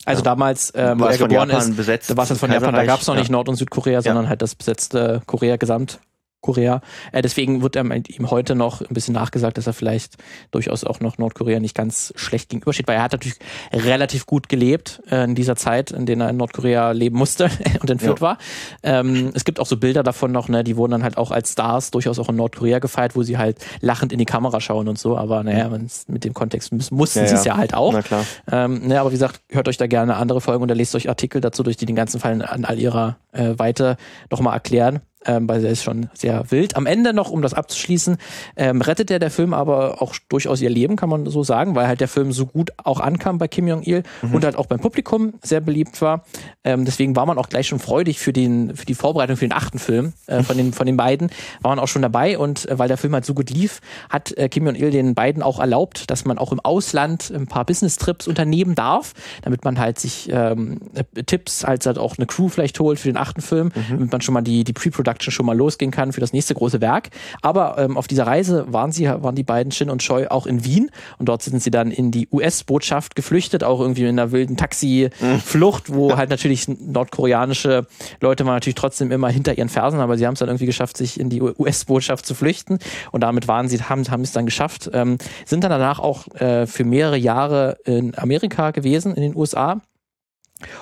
[0.05, 0.23] Also ja.
[0.23, 3.07] damals, äh, wo er geboren ist, besetzt, da war es von Japan, da gab es
[3.07, 5.99] noch nicht Nord- und Südkorea, sondern halt das besetzte Korea gesamt.
[6.43, 6.81] Korea.
[7.11, 10.17] Äh, deswegen wird ihm heute noch ein bisschen nachgesagt, dass er vielleicht
[10.51, 13.39] durchaus auch noch Nordkorea nicht ganz schlecht gegenübersteht, weil er hat natürlich
[13.71, 17.49] relativ gut gelebt äh, in dieser Zeit, in der er in Nordkorea leben musste
[17.81, 18.21] und entführt ja.
[18.21, 18.37] war.
[18.83, 21.53] Ähm, es gibt auch so Bilder davon noch, ne, die wurden dann halt auch als
[21.53, 24.99] Stars durchaus auch in Nordkorea gefeiert, wo sie halt lachend in die Kamera schauen und
[24.99, 25.69] so, aber naja,
[26.07, 27.53] mit dem Kontext müssen, mussten ja, sie es ja.
[27.53, 27.93] ja halt auch.
[27.93, 28.25] Na klar.
[28.51, 31.39] Ähm, ne, aber wie gesagt, hört euch da gerne andere Folgen oder lest euch Artikel
[31.39, 33.97] dazu durch, die den ganzen Fall an all ihrer äh, Weite
[34.29, 36.75] nochmal erklären ähm, weil er ist schon sehr wild.
[36.75, 38.17] Am Ende noch, um das abzuschließen,
[38.55, 41.87] ähm, rettet der der Film aber auch durchaus ihr Leben, kann man so sagen, weil
[41.87, 44.35] halt der Film so gut auch ankam bei Kim Jong-il mhm.
[44.35, 46.25] und halt auch beim Publikum sehr beliebt war.
[46.63, 49.53] Ähm, deswegen war man auch gleich schon freudig für den für die Vorbereitung für den
[49.53, 51.29] achten Film äh, von den von den beiden
[51.61, 54.31] war man auch schon dabei und äh, weil der Film halt so gut lief, hat
[54.37, 58.27] äh, Kim Jong-il den beiden auch erlaubt, dass man auch im Ausland ein paar Business-Trips
[58.27, 60.79] unternehmen darf, damit man halt sich ähm,
[61.25, 63.83] Tipps als halt auch eine Crew vielleicht holt für den achten Film, mhm.
[63.89, 66.53] damit man schon mal die die Pre-Production Production schon mal losgehen kann für das nächste
[66.53, 67.09] große Werk.
[67.41, 70.65] Aber ähm, auf dieser Reise waren sie, waren die beiden Shin und Choi auch in
[70.65, 74.57] Wien und dort sind sie dann in die US-Botschaft geflüchtet, auch irgendwie in einer wilden
[74.57, 77.85] Taxi-Flucht, wo halt natürlich nordkoreanische
[78.21, 80.97] Leute waren natürlich trotzdem immer hinter ihren Fersen, aber sie haben es dann irgendwie geschafft,
[80.97, 82.79] sich in die US-Botschaft zu flüchten
[83.11, 86.65] und damit waren sie, haben, haben es dann geschafft, ähm, sind dann danach auch äh,
[86.65, 89.81] für mehrere Jahre in Amerika gewesen, in den USA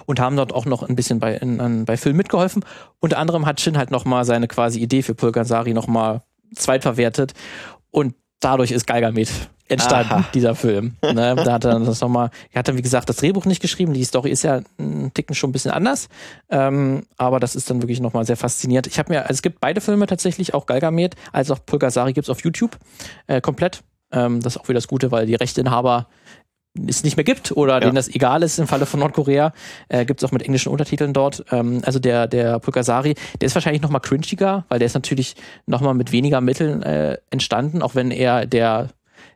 [0.05, 2.63] und haben dort auch noch ein bisschen bei, in, in, bei Film mitgeholfen.
[2.99, 6.21] Unter anderem hat Shin halt nochmal seine quasi Idee für Pulgasari nochmal
[6.55, 7.33] zweitverwertet
[7.91, 9.29] und dadurch ist Galgamet
[9.71, 10.25] entstanden, Aha.
[10.33, 10.95] dieser Film.
[11.11, 13.93] Ne, da hat er das nochmal, er hat dann wie gesagt das Drehbuch nicht geschrieben,
[13.93, 16.07] die Story ist ja ein Ticken schon ein bisschen anders,
[16.49, 18.87] ähm, aber das ist dann wirklich nochmal sehr faszinierend.
[18.87, 22.29] Ich habe mir, also es gibt beide Filme tatsächlich, auch Galgamet als auch Pulgasari gibt's
[22.29, 22.77] auf YouTube,
[23.27, 23.83] äh, komplett.
[24.11, 26.07] Ähm, das ist auch wieder das Gute, weil die Rechteinhaber
[26.87, 27.79] es nicht mehr gibt oder ja.
[27.81, 29.53] denen das egal ist im Falle von Nordkorea,
[29.89, 31.43] äh, gibt es auch mit englischen Untertiteln dort.
[31.51, 35.35] Ähm, also der, der Pulgasari, der ist wahrscheinlich noch mal cringiger, weil der ist natürlich
[35.65, 38.89] noch mal mit weniger Mitteln äh, entstanden, auch wenn er der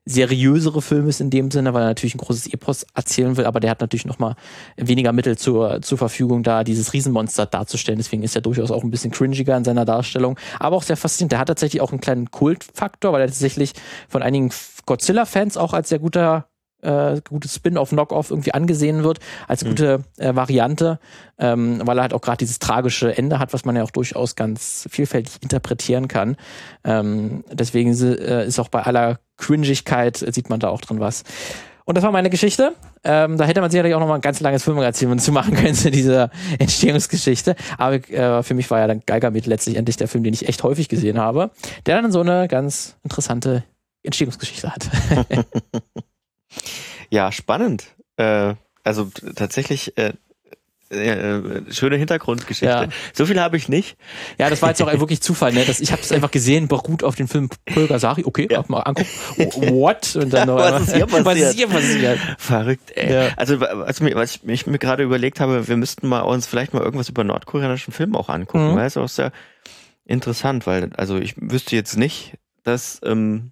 [0.05, 3.59] seriösere Film ist in dem Sinne, weil er natürlich ein großes Epos erzählen will, aber
[3.59, 4.35] der hat natürlich noch mal
[4.77, 7.97] weniger Mittel zur, zur Verfügung, da dieses Riesenmonster darzustellen.
[7.97, 11.31] Deswegen ist er durchaus auch ein bisschen cringiger in seiner Darstellung, aber auch sehr faszinierend.
[11.31, 13.73] Der hat tatsächlich auch einen kleinen Kultfaktor, weil er tatsächlich
[14.07, 14.51] von einigen
[14.85, 16.47] Godzilla-Fans auch als sehr guter
[16.85, 19.69] äh, gutes Spin-off, Knock-off irgendwie angesehen wird als mhm.
[19.69, 20.99] gute äh, Variante,
[21.37, 24.35] ähm, weil er halt auch gerade dieses tragische Ende hat, was man ja auch durchaus
[24.35, 26.37] ganz vielfältig interpretieren kann.
[26.83, 31.23] Ähm, deswegen äh, ist auch bei aller Cringigkeit äh, sieht man da auch drin was.
[31.85, 32.73] Und das war meine Geschichte.
[33.03, 35.75] Ähm, da hätte man sicherlich auch noch mal ein ganz langes Filmmagazin zu machen können
[35.75, 37.55] zu dieser Entstehungsgeschichte.
[37.77, 40.47] Aber äh, für mich war ja dann Geiger mit letztlich endlich der Film, den ich
[40.49, 41.51] echt häufig gesehen habe,
[41.85, 43.63] der dann so eine ganz interessante
[44.01, 44.89] Entstehungsgeschichte hat.
[47.09, 47.85] Ja, spannend.
[48.17, 50.13] Äh, also tatsächlich äh,
[50.89, 52.65] äh, schöne Hintergrundgeschichte.
[52.65, 52.87] Ja.
[53.13, 53.97] So viel habe ich nicht.
[54.37, 55.51] Ja, das war jetzt auch wirklich Zufall.
[55.51, 55.63] Ne?
[55.65, 58.23] Das, ich habe es einfach gesehen, beruht auf den Film Pulgasari.
[58.23, 58.63] Okay, ja.
[58.67, 59.09] mal angucken.
[59.71, 60.15] What?
[60.15, 61.25] Und dann was, ist hier passiert?
[61.25, 62.19] was ist hier passiert?
[62.37, 62.91] Verrückt.
[62.95, 63.13] Ey.
[63.13, 63.29] Ja.
[63.35, 67.09] Also was, was ich mir gerade überlegt habe, wir müssten mal uns vielleicht mal irgendwas
[67.09, 68.71] über nordkoreanischen Film auch angucken.
[68.71, 68.75] Mhm.
[68.75, 69.31] Weil es auch sehr
[70.05, 73.51] interessant, weil also ich wüsste jetzt nicht, dass ähm,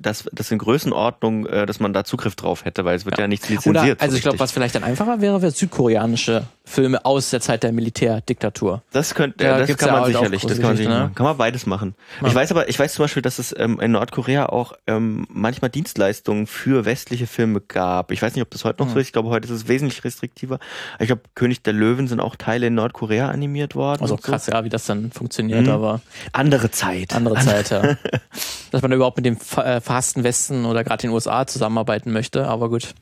[0.00, 3.24] das, das in Größenordnung, äh, dass man da Zugriff drauf hätte, weil es wird ja,
[3.24, 3.96] ja nichts lizenziert.
[3.96, 7.62] Oder, also ich glaube, was vielleicht dann einfacher wäre, wäre südkoreanische Filme aus der Zeit
[7.62, 8.82] der Militärdiktatur.
[8.90, 11.12] Das könnte, da das kann man sicherlich, das kann man, sicherlich ne?
[11.14, 11.94] kann man beides machen.
[12.20, 12.26] Ja.
[12.26, 15.70] Ich weiß aber, ich weiß zum Beispiel, dass es ähm, in Nordkorea auch ähm, manchmal
[15.70, 18.10] Dienstleistungen für westliche Filme gab.
[18.10, 18.94] Ich weiß nicht, ob das heute noch hm.
[18.94, 19.06] so ist.
[19.06, 20.58] Ich glaube, heute ist es wesentlich restriktiver.
[20.98, 24.02] Ich glaube, König der Löwen sind auch Teile in Nordkorea animiert worden.
[24.02, 24.52] Also krass, so.
[24.52, 25.70] ja, wie das dann funktioniert, mhm.
[25.70, 26.00] aber
[26.32, 27.14] andere Zeit.
[27.14, 27.96] Andere Zeit, ja.
[28.72, 32.68] dass man überhaupt mit dem äh, verhassten Westen oder gerade den USA zusammenarbeiten möchte, aber
[32.68, 32.92] gut.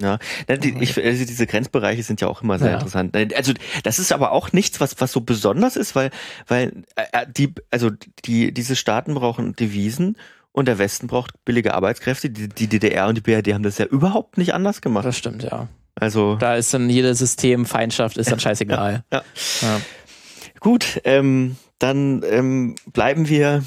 [0.00, 2.74] Ja, ich, also diese Grenzbereiche sind ja auch immer sehr ja.
[2.74, 3.14] interessant.
[3.36, 6.10] Also das ist aber auch nichts, was was so besonders ist, weil
[6.46, 7.90] weil äh, äh, die also
[8.24, 10.16] die diese Staaten brauchen Devisen
[10.52, 12.30] und der Westen braucht billige Arbeitskräfte.
[12.30, 15.04] Die, die DDR und die BRD haben das ja überhaupt nicht anders gemacht.
[15.04, 15.68] Das stimmt, ja.
[15.96, 19.04] Also da ist dann jedes System Feindschaft ist dann scheißegal.
[19.12, 19.22] Ja.
[19.60, 19.68] ja.
[19.68, 19.80] ja.
[20.60, 23.62] Gut, ähm, dann ähm, bleiben wir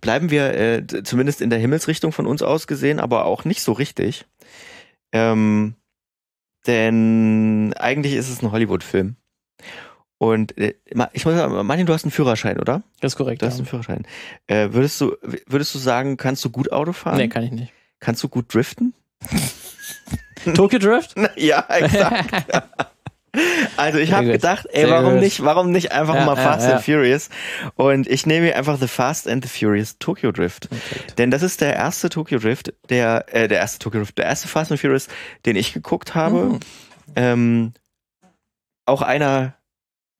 [0.00, 3.72] bleiben wir äh, zumindest in der Himmelsrichtung von uns aus gesehen, aber auch nicht so
[3.72, 4.26] richtig.
[5.12, 5.74] Ähm,
[6.66, 9.16] denn eigentlich ist es ein Hollywood-Film.
[10.18, 10.74] Und äh,
[11.12, 12.82] ich muss sagen, Martin, du hast einen Führerschein, oder?
[13.00, 13.40] Das ist korrekt.
[13.40, 14.06] Du hast einen Führerschein.
[14.46, 17.16] Äh, würdest du, würdest du sagen, kannst du gut Auto fahren?
[17.16, 17.72] Nee, kann ich nicht.
[18.00, 18.92] Kannst du gut driften?
[20.54, 21.14] Tokyo Drift?
[21.36, 22.46] ja, exakt.
[23.76, 25.22] Also ich habe gedacht, ey, Sehr warum gut.
[25.22, 27.30] nicht, warum nicht einfach ja, mal Fast ja, and Furious?
[27.76, 30.68] Und ich nehme hier einfach The Fast and the Furious Tokyo Drift.
[30.70, 31.00] Okay.
[31.18, 34.48] Denn das ist der erste Tokyo Drift, der, äh, der erste Tokyo Drift, der erste
[34.48, 35.08] Fast and Furious,
[35.46, 36.44] den ich geguckt habe.
[36.44, 36.60] Mhm.
[37.16, 37.72] Ähm,
[38.86, 39.54] auch einer,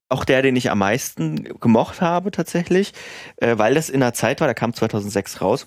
[0.08, 2.92] auch der, den ich am meisten gemocht habe tatsächlich,
[3.36, 5.66] äh, weil das in einer Zeit war, der kam 2006 raus,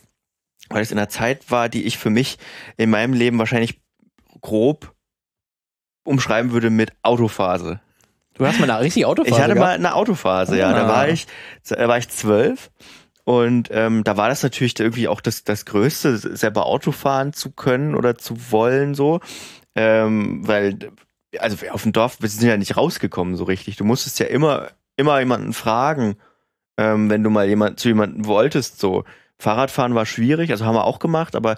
[0.70, 2.38] weil es in einer Zeit war, die ich für mich
[2.78, 3.82] in meinem Leben wahrscheinlich
[4.42, 4.93] grob
[6.04, 7.80] umschreiben würde mit Autophase.
[8.34, 9.36] Du hast mal eine richtige Autophase.
[9.36, 9.68] Ich hatte gehabt?
[9.68, 10.74] mal eine Autophase, ja.
[10.74, 10.88] Da ah.
[10.88, 11.28] war ich,
[11.68, 12.72] da war ich zwölf.
[13.26, 17.52] Und ähm, da war das natürlich irgendwie auch das, das Größte, selber Auto fahren zu
[17.52, 19.22] können oder zu wollen, so.
[19.76, 20.92] Ähm, weil,
[21.40, 23.78] also auf dem Dorf, wir sind ja nicht rausgekommen so richtig.
[23.78, 26.16] Du musstest ja immer, immer jemanden fragen,
[26.78, 29.06] ähm, wenn du mal jemand zu jemanden wolltest, so.
[29.44, 31.58] Fahrradfahren war schwierig, also haben wir auch gemacht, aber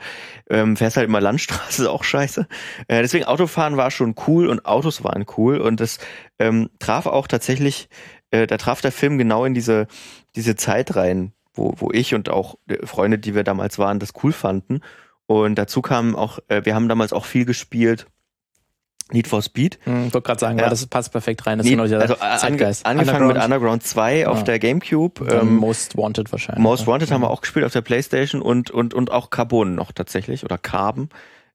[0.50, 2.48] ähm, fährst halt immer Landstraße, ist auch scheiße.
[2.88, 6.00] Äh, deswegen Autofahren war schon cool und Autos waren cool und das
[6.40, 7.88] ähm, traf auch tatsächlich,
[8.32, 9.88] äh, da traf der Film genau in diese,
[10.36, 14.14] diese Zeit rein, wo, wo ich und auch äh, Freunde, die wir damals waren, das
[14.24, 14.82] cool fanden.
[15.28, 18.08] Und dazu kam auch, äh, wir haben damals auch viel gespielt
[19.12, 19.78] Need for Speed.
[19.84, 20.68] Hm, ich wollte gerade sagen, ja.
[20.68, 21.60] das passt perfekt rein.
[21.60, 22.86] Das Need, genau also Zeitgeist.
[22.86, 24.44] angefangen mit Underground 2 auf ja.
[24.44, 25.28] der Gamecube.
[25.32, 26.64] Ähm, Most Wanted wahrscheinlich.
[26.64, 29.92] Most Wanted haben wir auch gespielt auf der Playstation und, und, und auch Carbon noch
[29.92, 31.10] tatsächlich oder Carbon.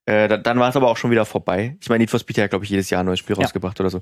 [0.05, 1.77] Äh, dann dann war es aber auch schon wieder vorbei.
[1.81, 3.89] Ich meine, Need for Speed hat, glaube ich, jedes Jahr ein neues Spiel rausgebracht oder
[3.89, 4.01] so.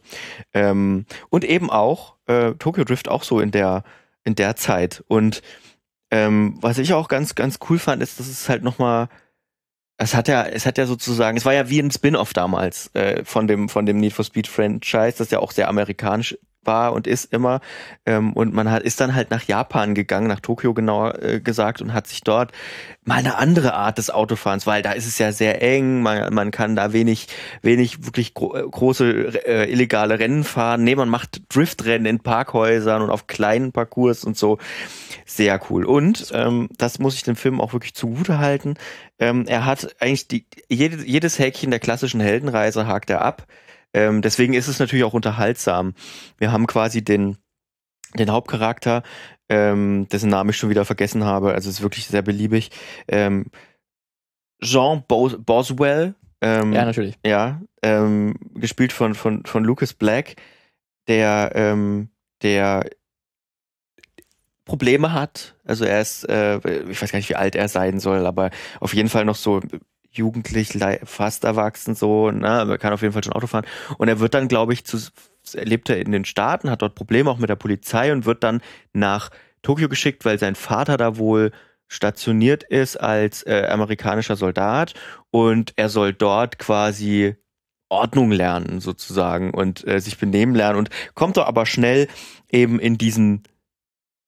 [0.53, 3.83] Ähm, und eben auch äh, Tokyo Drift auch so in der,
[4.23, 5.03] in der Zeit.
[5.07, 5.41] Und
[6.11, 9.09] ähm, was ich auch ganz, ganz cool fand, ist, dass es halt nochmal
[9.99, 13.23] es hat ja, es hat ja sozusagen, es war ja wie ein Spin-off damals äh,
[13.25, 17.07] von dem von dem Need for Speed Franchise, das ja auch sehr amerikanisch war und
[17.07, 17.61] ist immer.
[18.05, 21.81] Ähm, und man hat, ist dann halt nach Japan gegangen, nach Tokio genauer äh, gesagt,
[21.81, 22.51] und hat sich dort
[23.05, 26.51] mal eine andere Art des Autofahrens, weil da ist es ja sehr eng, man, man
[26.51, 27.27] kann da wenig,
[27.61, 30.83] wenig wirklich gro äh, große äh, illegale Rennen fahren.
[30.83, 34.59] Nee, man macht Driftrennen in Parkhäusern und auf kleinen Parcours und so.
[35.25, 35.85] Sehr cool.
[35.85, 38.75] Und ähm, das muss ich dem Film auch wirklich zugute halten.
[39.19, 43.47] Ähm, er hat eigentlich die, jede, jedes Häkchen der klassischen Heldenreise hakt er ab.
[43.93, 45.93] Ähm, deswegen ist es natürlich auch unterhaltsam.
[46.37, 47.37] Wir haben quasi den,
[48.15, 49.03] den Hauptcharakter,
[49.49, 52.69] ähm, dessen Namen ich schon wieder vergessen habe, also ist wirklich sehr beliebig.
[53.07, 53.47] Ähm,
[54.61, 56.15] Jean Bos Boswell.
[56.41, 57.17] Ähm, Ja, natürlich.
[57.25, 60.35] ja, ähm, gespielt von, von, von Lucas Black,
[61.07, 62.09] der, ähm,
[62.41, 62.85] der
[64.65, 65.55] Probleme hat.
[65.65, 66.57] Also er ist, äh,
[66.89, 69.61] ich weiß gar nicht, wie alt er sein soll, aber auf jeden Fall noch so
[70.11, 73.65] jugendlich, fast erwachsen so, ne, er kann auf jeden Fall schon Auto fahren.
[73.97, 74.97] Und er wird dann, glaube ich, zu,
[75.53, 78.61] lebt er in den Staaten, hat dort Probleme auch mit der Polizei und wird dann
[78.93, 79.29] nach
[79.61, 81.51] Tokio geschickt, weil sein Vater da wohl
[81.87, 84.93] stationiert ist als äh, amerikanischer Soldat.
[85.31, 87.35] Und er soll dort quasi
[87.89, 90.77] Ordnung lernen sozusagen und äh, sich benehmen lernen.
[90.77, 92.07] Und kommt doch aber schnell
[92.51, 93.43] eben in diesen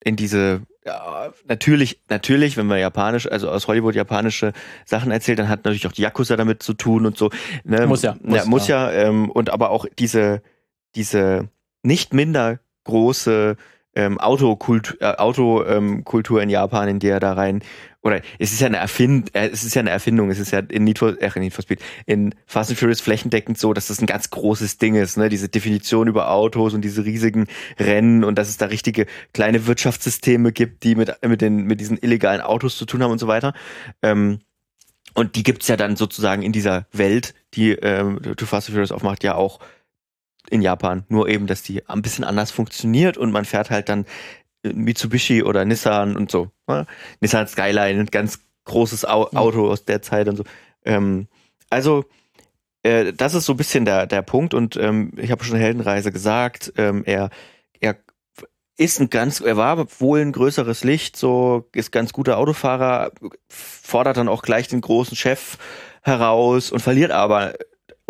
[0.03, 4.53] in diese ja, natürlich natürlich wenn man japanisch also aus Hollywood japanische
[4.85, 7.29] Sachen erzählt dann hat natürlich auch die Yakuza damit zu tun und so
[7.63, 7.85] ne?
[7.85, 10.41] Muss ja, muss, ja, muss, muss ja, ähm, und aber auch diese
[10.95, 11.49] diese
[11.83, 13.57] nicht minder große
[13.95, 17.61] ähm, Autokultur, äh, Autokultur ähm, in Japan, in die er da rein
[18.03, 20.59] oder es ist ja eine Erfind, äh, es ist ja eine Erfindung, es ist ja
[20.59, 23.87] in Need for, äh, in Need for Speed, in Fast and Furious flächendeckend so, dass
[23.87, 25.29] das ein ganz großes Ding ist, ne?
[25.29, 27.47] Diese Definition über Autos und diese riesigen
[27.79, 31.97] Rennen und dass es da richtige kleine Wirtschaftssysteme gibt, die mit mit den mit diesen
[31.97, 33.53] illegalen Autos zu tun haben und so weiter.
[34.01, 34.39] Ähm,
[35.13, 38.91] und die gibt's ja dann sozusagen in dieser Welt, die ähm, To Fast and Furious
[38.91, 39.59] aufmacht, ja auch
[40.51, 41.03] in Japan.
[41.09, 44.05] Nur eben, dass die ein bisschen anders funktioniert und man fährt halt dann
[44.63, 46.49] Mitsubishi oder Nissan und so.
[46.67, 46.85] Ne?
[47.19, 50.43] Nissan Skyline, ein ganz großes Au Auto aus der Zeit und so.
[50.85, 51.27] Ähm,
[51.69, 52.05] also,
[52.83, 56.11] äh, das ist so ein bisschen der, der Punkt und ähm, ich habe schon Heldenreise
[56.11, 57.29] gesagt, ähm, er,
[57.79, 57.97] er
[58.77, 63.11] ist ein ganz, er war wohl ein größeres Licht, so ist ganz guter Autofahrer,
[63.49, 65.57] fordert dann auch gleich den großen Chef
[66.01, 67.53] heraus und verliert aber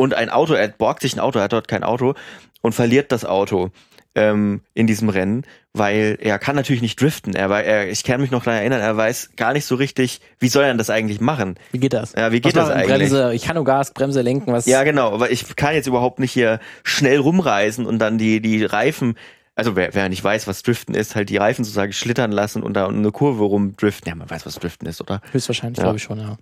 [0.01, 2.15] und ein Auto, er borgt sich ein Auto, er hat dort kein Auto
[2.61, 3.69] und verliert das Auto
[4.15, 7.33] ähm, in diesem Rennen, weil er kann natürlich nicht driften.
[7.35, 10.49] Er, er ich kann mich noch daran erinnern, er weiß gar nicht so richtig, wie
[10.49, 11.55] soll er denn das eigentlich machen?
[11.71, 12.13] Wie geht das?
[12.17, 13.09] Ja, wie geht was das eigentlich?
[13.09, 14.65] Bremse, ich kann nur Gas, Bremse lenken, was.
[14.65, 18.65] Ja, genau, aber ich kann jetzt überhaupt nicht hier schnell rumreisen und dann die, die
[18.65, 19.15] Reifen,
[19.55, 22.73] also wer, wer nicht weiß, was Driften ist, halt die Reifen sozusagen schlittern lassen und
[22.73, 24.09] da eine Kurve rumdriften.
[24.09, 25.21] Ja, man weiß, was Driften ist, oder?
[25.31, 25.83] Höchstwahrscheinlich, Ja.
[25.83, 26.37] glaube ich schon, ja.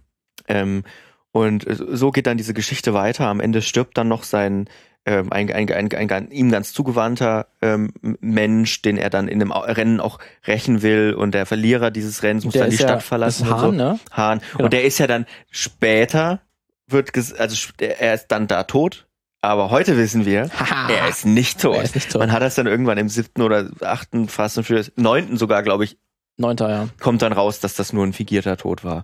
[0.47, 0.83] Ähm,
[1.31, 3.27] und so geht dann diese Geschichte weiter.
[3.27, 4.67] Am Ende stirbt dann noch sein
[5.05, 9.51] ähm, ein, ein, ein, ein, ihm ganz zugewandter ähm, Mensch, den er dann in dem
[9.51, 11.13] Au- Rennen auch rächen will.
[11.13, 13.45] Und der Verlierer dieses Rennens muss Der dann die ja- Stadt verlassen.
[13.45, 13.71] ist und Hahn, so.
[13.71, 13.99] ne?
[14.11, 14.41] Hahn.
[14.51, 14.63] Genau.
[14.65, 16.41] Und der ist ja dann später,
[16.87, 19.05] wird ges also er ist dann da tot.
[19.41, 20.49] Aber heute wissen wir,
[20.89, 21.77] er ist nicht tot.
[21.77, 22.19] Er ist nicht tot.
[22.19, 25.85] Man hat das dann irgendwann im siebten oder achten, Fast and Furious, neunten sogar, glaube
[25.85, 25.97] ich,
[26.39, 26.87] Neunter, ja.
[26.99, 29.03] kommt dann raus, dass das nur ein fingierter Tod war.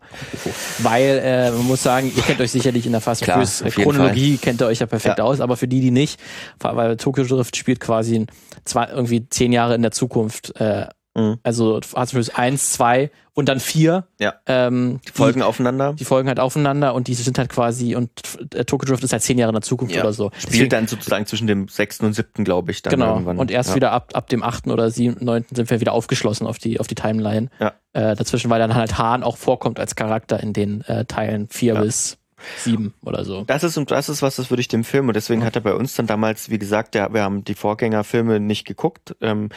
[0.80, 4.38] Weil, äh, man muss sagen, ihr kennt euch sicherlich in der Fast Klar, Furious Chronologie,
[4.38, 5.26] kennt ihr euch ja perfekt Ja.
[5.26, 6.20] aus, aber für die, die nicht,
[6.60, 8.26] weil Tokyo Drift spielt quasi
[8.64, 11.38] zwei, irgendwie zehn Jahre in der Zukunft, äh, Mhm.
[11.44, 14.06] also Fast and Furious 1, 2 und dann 4.
[14.20, 14.34] Ja.
[14.46, 15.94] Ähm, Die folgen aufeinander.
[15.94, 18.10] die folgen halt aufeinander und die sind halt quasi, und
[18.54, 20.02] äh, Tokyo Drift ist halt zehn Jahre in der Zukunft Ja.
[20.02, 20.32] oder so.
[20.38, 23.14] Spielt dann sozusagen zwischen dem sechsten und siebten, glaube ich, dann Genau.
[23.14, 23.38] irgendwann.
[23.38, 23.76] Und erst ja.
[23.76, 26.88] wieder ab, ab dem achten oder siebten, neunten sind wir wieder aufgeschlossen auf die, auf
[26.88, 27.50] die Timeline.
[27.60, 27.74] Ja.
[27.94, 31.76] Äh, dazwischen, weil dann halt Hahn auch vorkommt als Charakter in den äh, Teilen vier
[31.76, 31.82] Ja.
[31.82, 32.18] bis
[32.58, 33.44] sieben oder so.
[33.46, 35.62] Das ist und das ist was, das würde ich dem Film und deswegen hat er
[35.62, 39.16] bei uns dann damals, wie gesagt, der, wir haben die Vorgängerfilme nicht geguckt.
[39.22, 39.50] Ähm,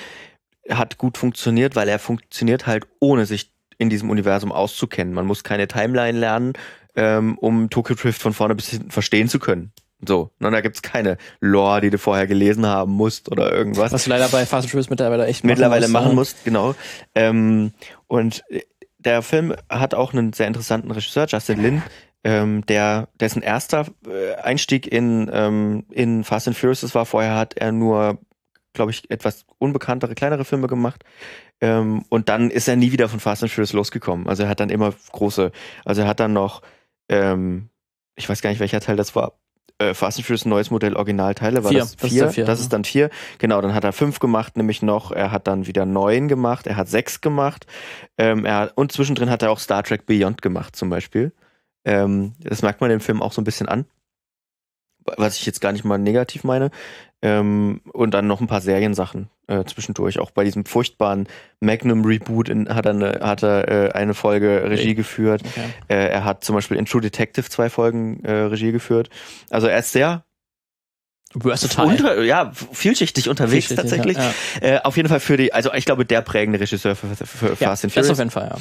[0.71, 5.15] hat gut funktioniert, weil er funktioniert halt ohne sich in diesem Universum auszukennen.
[5.15, 6.53] Man muss keine Timeline lernen,
[6.97, 9.73] ähm, um Tokyo Drift von vorne bis hinten verstehen zu können.
[10.07, 13.93] So, ne, da gibt's keine Lore, die du vorher gelesen haben musst oder irgendwas.
[13.93, 16.15] Was du leider bei Fast and Furious mittlerweile echt machen mittlerweile musst, machen ne?
[16.15, 16.75] musst, genau.
[17.15, 17.73] Ähm,
[18.07, 18.63] und äh,
[18.99, 21.83] der Film hat auch einen sehr interessanten Regisseur, Justin Lin,
[22.25, 27.07] ähm, der dessen erster äh, Einstieg in ähm, in Fast and Furious war.
[27.07, 28.19] Vorher hat er nur,
[28.73, 31.05] glaube ich, etwas unbekanntere, kleinere Filme gemacht.
[31.61, 34.29] Ähm, und dann ist er nie wieder von Fast and Furious losgekommen.
[34.29, 35.51] Also er hat dann immer große,
[35.85, 36.63] also er hat dann noch,
[37.09, 37.71] ähm,
[38.17, 39.33] ich weiß gar nicht, welcher Teil das war.
[39.79, 42.31] Äh, Fast and Furious neues Modell Originalteile war Vier, das das ist vier.
[42.31, 42.63] vier, das ja.
[42.65, 43.11] ist dann vier.
[43.39, 45.13] Genau, dann hat er fünf gemacht, nämlich noch.
[45.13, 46.67] Er hat dann wieder neun gemacht.
[46.67, 47.67] Er hat sechs gemacht.
[48.17, 51.33] Ähm, er hat, und zwischendrin hat er auch Star Trek Beyond gemacht, zum Beispiel.
[51.85, 53.87] Ähm, das merkt man dem Film auch so ein bisschen an.
[55.17, 56.71] Was ich jetzt gar nicht mal negativ meine.
[57.21, 60.21] Ähm, und dann noch ein paar Seriensachen äh, zwischendurch.
[60.21, 61.27] Auch bei diesem furchtbaren
[61.61, 64.95] Magnum-Reboot hat er, eine, hat er äh, eine Folge Regie okay.
[64.95, 65.43] geführt.
[65.45, 65.67] Okay.
[65.89, 69.11] Äh, er hat zum Beispiel in True Detective zwei Folgen äh, Regie geführt.
[69.51, 70.25] Also er ist sehr
[71.35, 74.17] unter, ja, vielschichtig unterwegs vielschichtig, tatsächlich.
[74.17, 74.77] Ja, ja.
[74.77, 77.47] Äh, auf jeden Fall für die, also ich glaube, der prägende Regisseur für, für, für
[77.49, 78.09] ja, Fast and Furious.
[78.09, 78.59] Das auf jeden Fall, ja.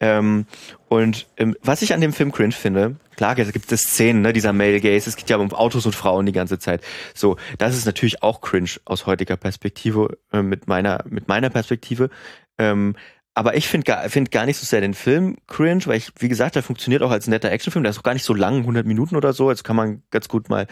[0.00, 0.46] Ähm,
[0.88, 4.32] und ähm, was ich an dem Film cringe finde, klar, es gibt es Szenen, ne,
[4.32, 6.82] dieser Male Gaze, es geht ja um Autos und Frauen die ganze Zeit.
[7.14, 12.10] So, das ist natürlich auch cringe aus heutiger Perspektive, äh, mit meiner, mit meiner Perspektive.
[12.58, 12.96] Ähm,
[13.34, 16.28] aber ich finde gar, find gar nicht so sehr den Film cringe, weil ich, wie
[16.28, 17.84] gesagt, der funktioniert auch als netter Actionfilm.
[17.84, 19.48] Der ist auch gar nicht so lang, 100 Minuten oder so.
[19.48, 20.66] Also kann man ganz gut mal,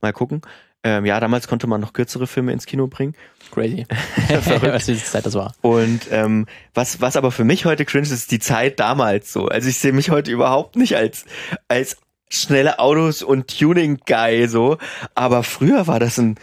[0.00, 0.42] mal gucken.
[0.84, 3.14] Ähm, ja, damals konnte man noch kürzere Filme ins Kino bringen.
[3.52, 3.86] Crazy.
[4.28, 5.54] was für die Zeit das war.
[5.60, 9.46] Und ähm, was, was aber für mich heute cringe ist, ist die Zeit damals so.
[9.46, 11.24] Also ich sehe mich heute überhaupt nicht als,
[11.68, 14.78] als schnelle Autos und Tuning-Guy so.
[15.14, 16.36] Aber früher war das ein,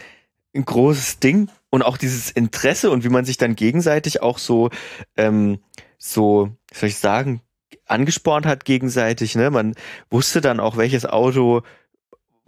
[0.54, 1.50] ein großes Ding.
[1.68, 4.70] Und auch dieses Interesse und wie man sich dann gegenseitig auch so,
[5.16, 5.60] ähm,
[5.98, 7.42] so, soll ich sagen,
[7.86, 9.36] angespornt hat gegenseitig.
[9.36, 9.50] Ne?
[9.50, 9.74] Man
[10.10, 11.62] wusste dann auch, welches Auto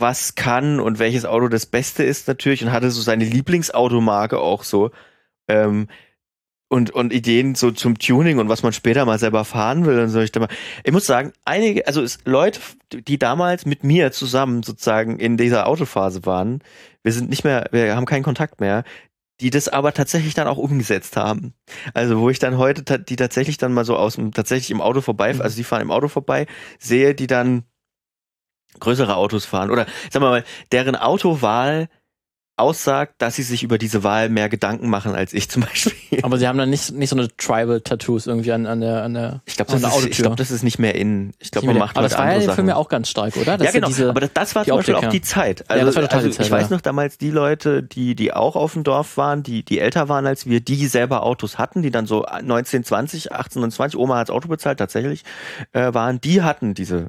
[0.02, 4.64] was kann und welches Auto das Beste ist natürlich und hatte so seine Lieblingsautomarke auch
[4.64, 4.90] so.
[5.48, 5.88] Ähm,
[6.68, 10.08] und, und Ideen so zum Tuning und was man später mal selber fahren will und
[10.08, 10.20] so.
[10.20, 10.32] Ich,
[10.84, 12.60] ich muss sagen, einige, also es, Leute,
[12.92, 16.62] die damals mit mir zusammen sozusagen in dieser Autophase waren,
[17.02, 18.84] wir sind nicht mehr, wir haben keinen Kontakt mehr,
[19.42, 21.52] die das aber tatsächlich dann auch umgesetzt haben.
[21.92, 25.02] Also wo ich dann heute die tatsächlich dann mal so aus dem tatsächlich im Auto
[25.02, 25.42] vorbei, mhm.
[25.42, 26.46] also die fahren im Auto vorbei,
[26.78, 27.64] sehe die dann
[28.80, 31.88] größere Autos fahren oder sagen wir mal, deren Autowahl
[32.56, 36.20] aussagt, dass sie sich über diese Wahl mehr Gedanken machen als ich zum Beispiel.
[36.22, 39.42] Aber sie haben dann nicht, nicht so eine Tribal-Tattoos irgendwie an, an der, an der,
[39.46, 41.32] ich glaube, das, ist, ich glaub, das ist nicht mehr in.
[41.38, 43.56] Ich glaube, man macht Aber das war ja der Film ja auch ganz stark, oder?
[43.56, 43.88] Das ja, genau.
[43.88, 45.68] Diese, aber das, das war zum Beispiel auch die Zeit.
[45.68, 48.14] Also, ja, das war total also die Zeit, ich weiß noch damals die Leute, die,
[48.14, 51.58] die auch auf dem Dorf waren, die, die älter waren als wir, die selber Autos
[51.58, 55.24] hatten, die dann so 19, 20, 18 und 20, Oma hat's Auto bezahlt tatsächlich,
[55.72, 57.06] äh, waren, die hatten diese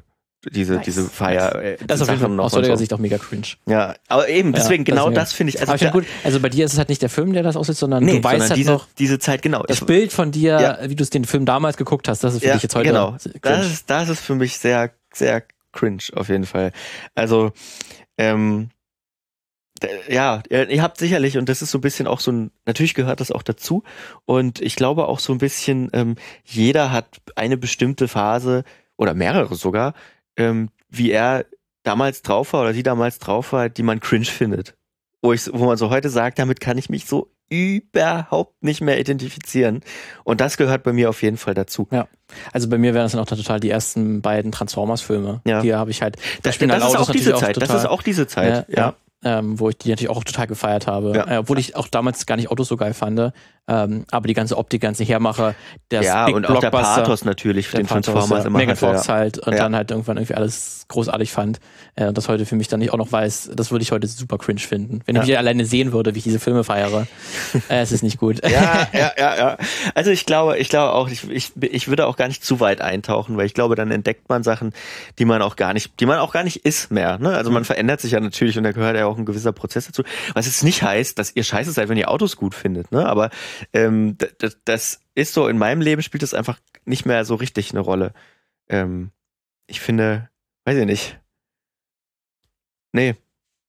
[0.50, 0.84] diese, nice.
[0.84, 1.54] diese Feier.
[1.54, 2.80] Äh, das ist auf jeden Fall aus heutiger so.
[2.80, 3.46] Sicht auch mega cringe.
[3.66, 5.60] Ja, aber eben, deswegen, ja, genau das, das finde ich.
[5.60, 7.76] Also, ich gut, also bei dir ist es halt nicht der Film, der das aussieht,
[7.76, 8.86] sondern nee, du weißt halt diese, noch.
[8.98, 9.62] Diese Zeit, genau.
[9.62, 10.78] Das ich, Bild von dir, ja.
[10.88, 12.88] wie du es den Film damals geguckt hast, das ist für ja, dich jetzt heute.
[12.88, 13.16] Genau.
[13.18, 13.38] Cringe.
[13.42, 15.42] Das ist, das ist für mich sehr, sehr
[15.72, 16.72] cringe, auf jeden Fall.
[17.14, 17.52] Also,
[18.18, 18.70] ähm,
[20.08, 23.20] ja, ihr habt sicherlich, und das ist so ein bisschen auch so ein, natürlich gehört
[23.20, 23.82] das auch dazu.
[24.24, 28.64] Und ich glaube auch so ein bisschen, ähm, jeder hat eine bestimmte Phase
[28.96, 29.94] oder mehrere sogar,
[30.36, 31.46] ähm, wie er
[31.82, 34.74] damals drauf war oder sie damals drauf war, die man cringe findet.
[35.22, 38.98] Wo, ich, wo man so heute sagt, damit kann ich mich so überhaupt nicht mehr
[38.98, 39.82] identifizieren.
[40.24, 41.88] Und das gehört bei mir auf jeden Fall dazu.
[41.90, 42.08] Ja.
[42.52, 45.42] Also bei mir wären das dann auch total die ersten beiden Transformers-Filme.
[45.46, 45.60] Ja.
[45.60, 46.16] Die habe ich halt.
[46.42, 47.56] Das, das, das ist auch diese Zeit.
[47.60, 48.68] Das ist auch diese Zeit.
[48.68, 48.76] Ja.
[48.76, 48.94] ja
[49.24, 51.12] ähm, wo ich die natürlich auch total gefeiert habe.
[51.16, 51.30] Ja.
[51.30, 53.32] Äh, obwohl ich auch damals gar nicht Autos so geil fand.
[53.66, 55.54] Ähm, aber die ganze Optik, ganze Hermache,
[55.90, 58.44] der ja, Big und auch der Pathos natürlich, den Transformers ja.
[58.44, 59.14] immer Megan Fox ja.
[59.14, 59.60] halt und ja.
[59.60, 61.60] dann halt irgendwann irgendwie alles großartig fand.
[61.94, 64.36] Äh, das heute für mich dann nicht auch noch weiß, das würde ich heute super
[64.36, 65.00] cringe finden.
[65.06, 67.06] Wenn ich alleine sehen würde, wie ich diese Filme feiere.
[67.70, 68.46] äh, es ist nicht gut.
[68.46, 69.56] Ja, ja, ja, ja.
[69.94, 72.82] Also ich glaube, ich glaube auch, ich, ich, ich würde auch gar nicht zu weit
[72.82, 74.74] eintauchen, weil ich glaube, dann entdeckt man Sachen,
[75.18, 77.16] die man auch gar nicht, die man auch gar nicht ist mehr.
[77.16, 77.34] Ne?
[77.34, 77.66] Also man mhm.
[77.66, 80.02] verändert sich ja natürlich und da gehört ja auch ein gewisser Prozess dazu.
[80.34, 83.06] Was jetzt nicht heißt, dass ihr scheiße seid, wenn ihr Autos gut findet, ne?
[83.06, 83.30] Aber
[83.72, 87.70] ähm, das, das ist so, in meinem Leben spielt das einfach nicht mehr so richtig
[87.70, 88.12] eine Rolle.
[88.68, 89.10] Ähm,
[89.66, 90.28] ich finde,
[90.64, 91.20] weiß ich nicht.
[92.92, 93.16] Nee.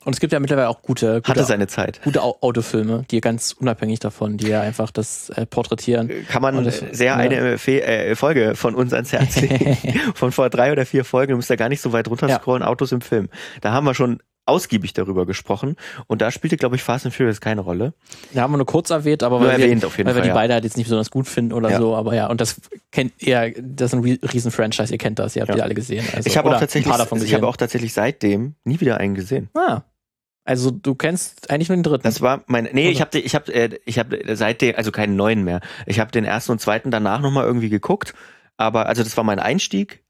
[0.05, 1.99] Und es gibt ja mittlerweile auch gute, gute hatte seine Zeit.
[2.03, 6.11] Gute Autofilme, die ganz unabhängig davon, die ja einfach das äh, porträtieren.
[6.27, 7.15] Kann man das, sehr ja.
[7.15, 9.75] eine Fe äh, Folge von uns ans Herz legen.
[10.13, 12.67] von vor drei oder vier Folgen, du musst ja gar nicht so weit runterscrollen, ja.
[12.67, 13.29] Autos im Film.
[13.61, 15.75] Da haben wir schon ausgiebig darüber gesprochen
[16.07, 17.93] und da spielte, glaube ich, Fast and Furious keine Rolle.
[18.33, 20.33] Ja, haben wir nur kurz erwähnt, aber weil, erwähnt, wir, weil Fall, wir die ja.
[20.33, 21.77] beide halt jetzt nicht besonders gut finden oder ja.
[21.79, 25.35] so, aber ja, und das kennt ihr, das ist ein riesen Franchise, ihr kennt das,
[25.35, 25.55] ihr habt ja.
[25.55, 26.05] die alle gesehen.
[26.15, 26.93] Also, ich habe auch tatsächlich,
[27.23, 29.49] ich habe auch tatsächlich seitdem nie wieder einen gesehen.
[29.55, 29.81] Ah.
[30.47, 32.03] Also du kennst eigentlich nur den dritten.
[32.03, 35.43] Das war mein nee, ich habe ich habe äh, ich habe seitdem also keinen neuen
[35.43, 35.59] mehr.
[35.87, 38.13] Ich habe den ersten und zweiten danach noch mal irgendwie geguckt,
[38.55, 40.04] aber also das war mein Einstieg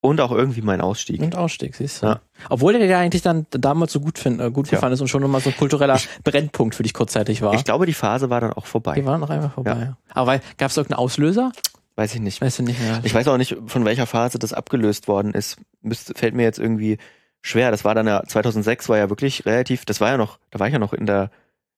[0.00, 1.20] und auch irgendwie mein Ausstieg.
[1.20, 2.06] Und Ausstieg, siehst du.
[2.06, 2.20] Ja.
[2.48, 4.72] Obwohl der ja eigentlich dann damals so gut, find, äh, gut ja.
[4.72, 7.54] gefallen ist und schon nochmal so ein kultureller ich, Brennpunkt für dich kurzzeitig war.
[7.54, 8.94] Ich glaube, die Phase war dann auch vorbei.
[8.94, 9.76] Die war noch einmal vorbei.
[9.78, 9.96] Ja.
[10.14, 11.52] Aber gab es irgendeinen Auslöser?
[11.96, 12.40] Weiß ich nicht.
[12.40, 13.00] Weißt du nicht mehr.
[13.02, 15.58] Ich weiß auch nicht, von welcher Phase das abgelöst worden ist.
[15.82, 16.96] Müsst, fällt mir jetzt irgendwie
[17.42, 17.70] schwer.
[17.70, 20.66] Das war dann ja, 2006 war ja wirklich relativ, das war ja noch, da war
[20.66, 21.30] ich ja noch in der,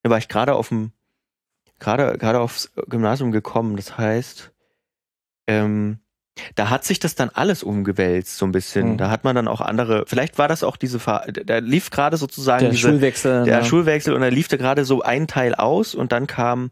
[0.05, 0.93] da war ich gerade auf dem,
[1.81, 3.75] gerade, gerade aufs Gymnasium gekommen.
[3.75, 4.53] Das heißt,
[5.49, 5.99] ähm,
[6.55, 8.93] da hat sich das dann alles umgewälzt, so ein bisschen.
[8.93, 8.97] Mhm.
[8.99, 12.61] Da hat man dann auch andere, vielleicht war das auch diese da lief gerade sozusagen
[12.61, 13.45] Der diese, Schulwechsel.
[13.45, 13.65] der ne?
[13.65, 16.71] Schulwechsel und da lief da gerade so ein Teil aus und dann kam,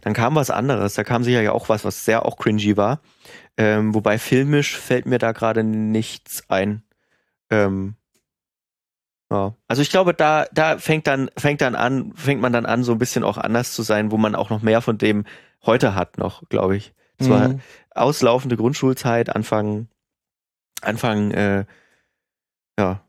[0.00, 0.94] dann kam was anderes.
[0.94, 3.00] Da kam sicher ja auch was, was sehr auch cringy war.
[3.56, 6.82] Ähm, wobei filmisch fällt mir da gerade nichts ein.
[7.50, 7.94] Ähm,
[9.30, 9.54] ja.
[9.68, 12.92] Also ich glaube, da, da fängt dann, fängt dann an, fängt man dann an, so
[12.92, 15.24] ein bisschen auch anders zu sein, wo man auch noch mehr von dem
[15.64, 16.92] heute hat noch, glaube ich.
[17.18, 17.60] Es war Mhm.
[17.94, 19.88] auslaufende Grundschulzeit, Anfang,
[20.82, 21.64] Anfang, äh,
[22.78, 23.00] ja,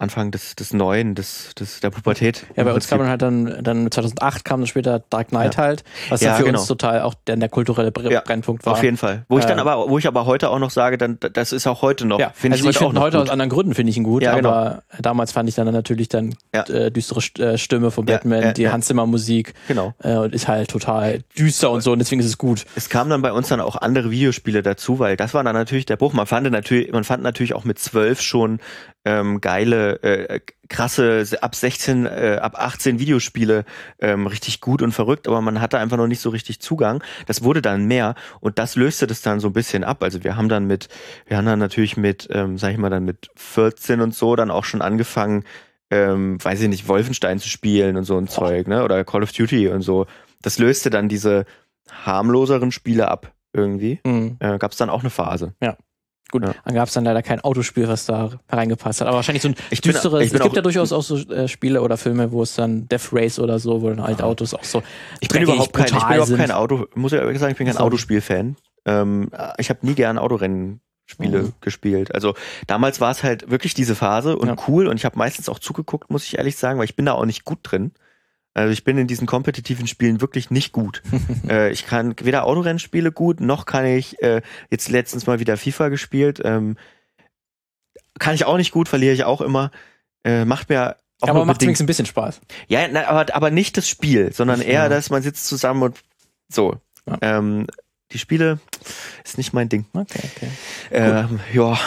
[0.00, 2.46] Anfang des, des Neuen, des, des, der Pubertät.
[2.56, 5.84] Ja, bei uns kam dann halt dann, dann 2008 kam dann später Dark Knight halt,
[6.08, 6.58] was Ja, dann für genau.
[6.58, 8.72] uns total auch der, der kulturelle Bre Ja, Brennpunkt war.
[8.72, 9.26] Auf jeden Fall.
[9.28, 11.66] Wo ich dann Äh, aber, wo ich aber heute auch noch sage, dann, das ist
[11.66, 13.26] auch heute noch, Ja, finde also ich ich heute auch finde noch heute gut.
[13.26, 14.48] aus anderen Gründen finde ich ihn gut, Ja, genau.
[14.48, 16.62] aber damals fand ich dann natürlich dann Ja.
[16.64, 18.72] äh, düstere St- äh, Stimme von Ja, Batman, ja, die ja.
[18.72, 19.92] Hans Zimmer Musik Genau.
[20.02, 22.64] äh, und ist halt total düster und so und deswegen ist es gut.
[22.74, 25.84] Es kamen dann bei uns dann auch andere Videospiele dazu, weil das war dann natürlich
[25.86, 26.14] der Bruch.
[26.14, 28.60] Man fand natürlich, man fand natürlich auch mit zwölf schon
[29.10, 33.64] ähm, geile, äh, krasse ab 16, äh, ab 18 Videospiele
[33.98, 37.02] ähm, richtig gut und verrückt, aber man hatte einfach noch nicht so richtig Zugang.
[37.26, 40.02] Das wurde dann mehr und das löste das dann so ein bisschen ab.
[40.02, 40.88] Also wir haben dann mit,
[41.26, 44.50] wir haben dann natürlich mit, ähm, sag ich mal, dann mit 14 und so dann
[44.50, 45.44] auch schon angefangen,
[45.90, 48.84] ähm, weiß ich nicht, Wolfenstein zu spielen und so ein Zeug, ne?
[48.84, 50.06] Oder Call of Duty und so.
[50.40, 51.46] Das löste dann diese
[51.90, 53.98] harmloseren Spiele ab irgendwie.
[54.06, 54.36] Mhm.
[54.38, 55.54] Äh, Gab es dann auch eine Phase.
[56.30, 56.54] Gut, Ja.
[56.64, 59.08] dann gab es dann leider kein Autospiel, was da reingepasst hat.
[59.08, 60.22] Aber wahrscheinlich so ein Ich bin- düsteres.
[60.24, 62.86] ich bin es gibt ja durchaus auch so äh, Spiele oder Filme, wo es dann
[62.88, 64.82] Death Race oder so, wo dann halt Autos auch so.
[65.20, 67.66] Ich bin überhaupt kein, ich bin überhaupt kein Auto, muss ich ehrlich sagen, ich bin
[67.66, 67.76] kein.
[67.78, 68.56] Autospiel-Fan.
[68.86, 71.52] Ähm, ich habe nie gern Autorennenspiele Mhm.
[71.60, 72.14] gespielt.
[72.14, 72.34] Also
[72.66, 74.56] damals war es halt wirklich diese Phase und Ja.
[74.68, 77.12] cool und ich habe meistens auch zugeguckt, muss ich ehrlich sagen, weil ich bin da
[77.12, 77.92] auch nicht gut drin.
[78.60, 81.02] Also ich bin in diesen kompetitiven Spielen wirklich nicht gut.
[81.48, 85.88] äh, ich kann weder Autorennspiele gut, noch kann ich äh, jetzt letztens mal wieder FIFA
[85.88, 86.40] gespielt.
[86.44, 86.76] Ähm,
[88.18, 89.70] kann ich auch nicht gut, verliere ich auch immer.
[90.24, 92.40] Äh, macht mir auch aber macht wenigstens ein bisschen Spaß.
[92.68, 95.98] ja, na, aber, aber nicht das Spiel, sondern eher, dass man sitzt zusammen und
[96.48, 96.76] so.
[97.06, 97.18] Ja.
[97.20, 97.66] Ähm,
[98.12, 98.58] die Spiele
[99.24, 99.86] ist nicht mein Ding.
[99.92, 100.48] Okay, okay.
[100.90, 101.78] Ähm, ja,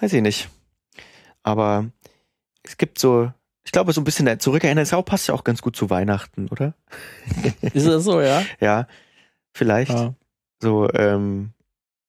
[0.00, 0.48] weiß ich nicht.
[1.42, 1.86] Aber
[2.62, 3.32] es gibt so,
[3.70, 6.48] ich glaube, so ein bisschen der Zurückerinnern, das passt ja auch ganz gut zu Weihnachten,
[6.48, 6.74] oder?
[7.72, 8.42] Ist das so, ja?
[8.60, 8.88] Ja,
[9.54, 9.92] vielleicht.
[9.92, 10.12] ja.
[10.60, 11.52] So, ähm,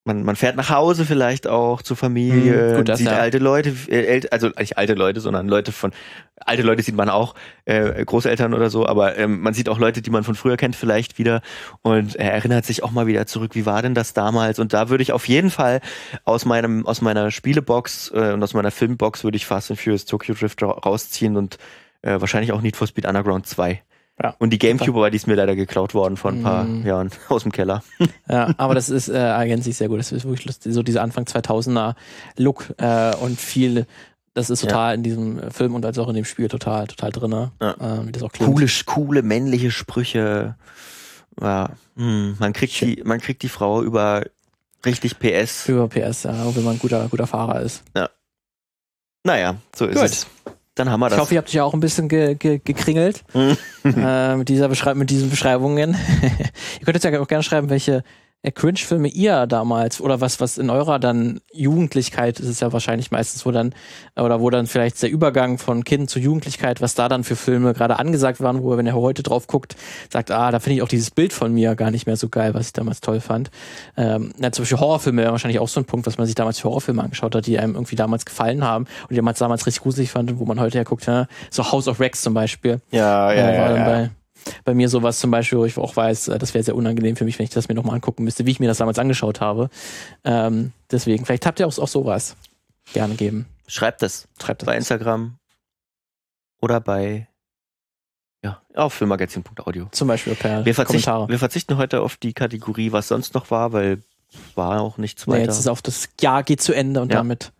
[0.03, 3.17] man, man fährt nach Hause vielleicht auch zur Familie, Hm, gut, sieht ja.
[3.17, 5.91] alte Leute, äh, also nicht alte Leute, sondern Leute von,
[6.37, 7.35] alte Leute sieht man auch,
[7.65, 10.75] äh, Großeltern oder so, aber ähm, man sieht auch Leute, die man von früher kennt
[10.75, 11.41] vielleicht wieder
[11.83, 14.57] und er erinnert sich auch mal wieder zurück, wie war denn das damals?
[14.57, 15.81] Und da würde ich auf jeden Fall
[16.25, 20.05] aus meinem, aus meiner Spielebox äh, und aus meiner Filmbox würde ich Fast and Furious
[20.05, 21.57] Tokyo Drift ra rausziehen und
[22.01, 23.81] äh, wahrscheinlich auch Need for Speed Underground 2.
[24.21, 24.35] Ja.
[24.39, 26.85] Und die Gamecube, aber die ist mir leider geklaut worden vor ein paar Mhm.
[26.85, 27.83] Jahren aus dem Keller.
[28.29, 29.99] Ja, aber das ist äh, ergänzt sich sehr gut.
[29.99, 30.73] Das ist wirklich lustig.
[30.73, 31.95] So dieser Anfang 2000er
[32.37, 33.87] Look äh, und viel,
[34.33, 37.31] das ist total in diesem Film und als auch in dem Spiel total, total drin.
[37.59, 37.71] Ja.
[37.71, 40.55] Äh, wie das auch coole, coole männliche Sprüche.
[41.39, 44.23] Ja, hm, man kriegt die, man kriegt die Frau über
[44.85, 45.67] richtig PS.
[45.69, 47.83] Über PS, ja, auch wenn man ein guter, guter Fahrer ist.
[49.23, 50.05] Naja, so ist Gut.
[50.05, 50.27] es.
[50.81, 51.19] Dann haben wir Ich das.
[51.19, 53.23] hoffe, ihr habt euch ja auch ein bisschen ge ge gekringelt
[53.85, 55.95] äh, mit, dieser Beschreib mit diesen Beschreibungen.
[56.79, 58.03] ihr könnt jetzt ja auch gerne schreiben, welche
[58.49, 63.45] Cringe-Filme ihr damals oder was, was in eurer dann Jugendlichkeit ist es ja wahrscheinlich meistens,
[63.45, 63.75] wo dann,
[64.15, 67.73] oder wo dann vielleicht der Übergang von Kind zu Jugendlichkeit, was da dann für Filme
[67.73, 69.75] gerade angesagt waren, wo er, wenn er heute drauf guckt,
[70.09, 72.55] sagt, ah, da finde ich auch dieses Bild von mir gar nicht mehr so geil,
[72.55, 73.51] was ich damals toll fand.
[73.95, 76.57] Ähm, na, zum Beispiel Horrorfilme wäre wahrscheinlich auch so ein Punkt, was man sich damals
[76.57, 79.83] für Horrorfilme angeschaut hat, die einem irgendwie damals gefallen haben und die man damals richtig
[79.83, 82.81] gruselig fand und wo man heute ja guckt, ja, so House of Rex zum Beispiel.
[82.89, 84.11] Ja, Äh, war dann
[84.65, 87.25] Bei, mir sowas zum Beispiel, wo ich auch weiß, äh, das wäre sehr unangenehm für
[87.25, 89.69] mich, wenn ich das mir nochmal angucken müsste, wie ich mir das damals angeschaut habe.
[90.23, 92.35] Ähm, deswegen, vielleicht habt ihr auch, auch sowas.
[92.93, 93.45] Gerne geben.
[93.67, 94.65] Schreibt das Schreibt das.
[94.65, 95.37] bei Instagram
[96.61, 97.27] oder bei
[98.43, 99.87] ja, auf filmmagazin.audio.
[99.91, 101.29] Zum Beispiel per Wir verzichten, Kommentare.
[101.29, 104.01] wir verzichten heute auf die Kategorie, was sonst noch war, weil
[104.55, 105.43] war auch nichts Nee, weiter.
[105.43, 107.17] jetzt ist auf das Jahr geht zu Ende und Ja.
[107.17, 107.51] damit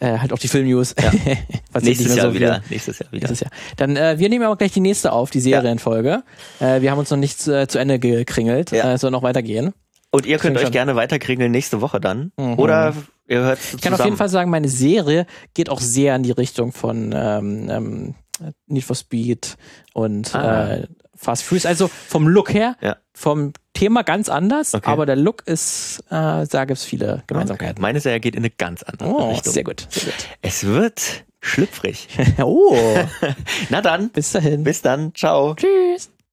[0.00, 0.94] äh, halt auch die Film-News.
[1.00, 1.12] Ja.
[1.80, 2.62] Nächstes Jahr so wieder.
[2.70, 3.28] Nächstes Jahr wieder.
[3.28, 3.50] Nächstes Jahr.
[3.76, 6.22] Dann, äh, wir nehmen aber gleich die nächste auf, die Serienfolge.
[6.60, 8.70] Äh, wir haben uns noch nicht äh, zu Ende gekringelt.
[8.72, 8.90] Ja.
[8.90, 9.72] Äh, es soll noch weitergehen.
[10.10, 10.72] Und ihr könnt euch schon.
[10.72, 12.30] gerne weiterkriegen nächste Woche dann.
[12.36, 12.58] Mhm.
[12.58, 12.94] Oder
[13.26, 16.30] ihr hört Ich kann auf jeden Fall sagen, meine Serie geht auch sehr in die
[16.30, 18.14] Richtung von ähm, ähm,
[18.66, 19.56] Need for Speed
[19.92, 20.74] und Ah.
[20.74, 20.86] äh,
[21.16, 21.64] Fast Furious.
[21.66, 22.96] Also vom Look her, Ja.
[23.12, 24.88] vom Thema ganz anders, Okay.
[24.90, 27.82] aber der Look ist, äh, da gibt es viele Gemeinsamkeiten.
[27.82, 29.52] Meine Serie geht in eine ganz andere Oh, Richtung.
[29.52, 29.86] sehr gut.
[29.90, 30.12] Sehr
[30.42, 32.08] Es wird schlüpfrig.
[32.16, 32.26] gut.
[32.46, 32.76] oh,
[33.70, 34.64] Na dann, bis dahin.
[34.64, 35.12] bis dann.
[35.14, 35.54] Ciao.
[35.54, 36.10] Tschüss.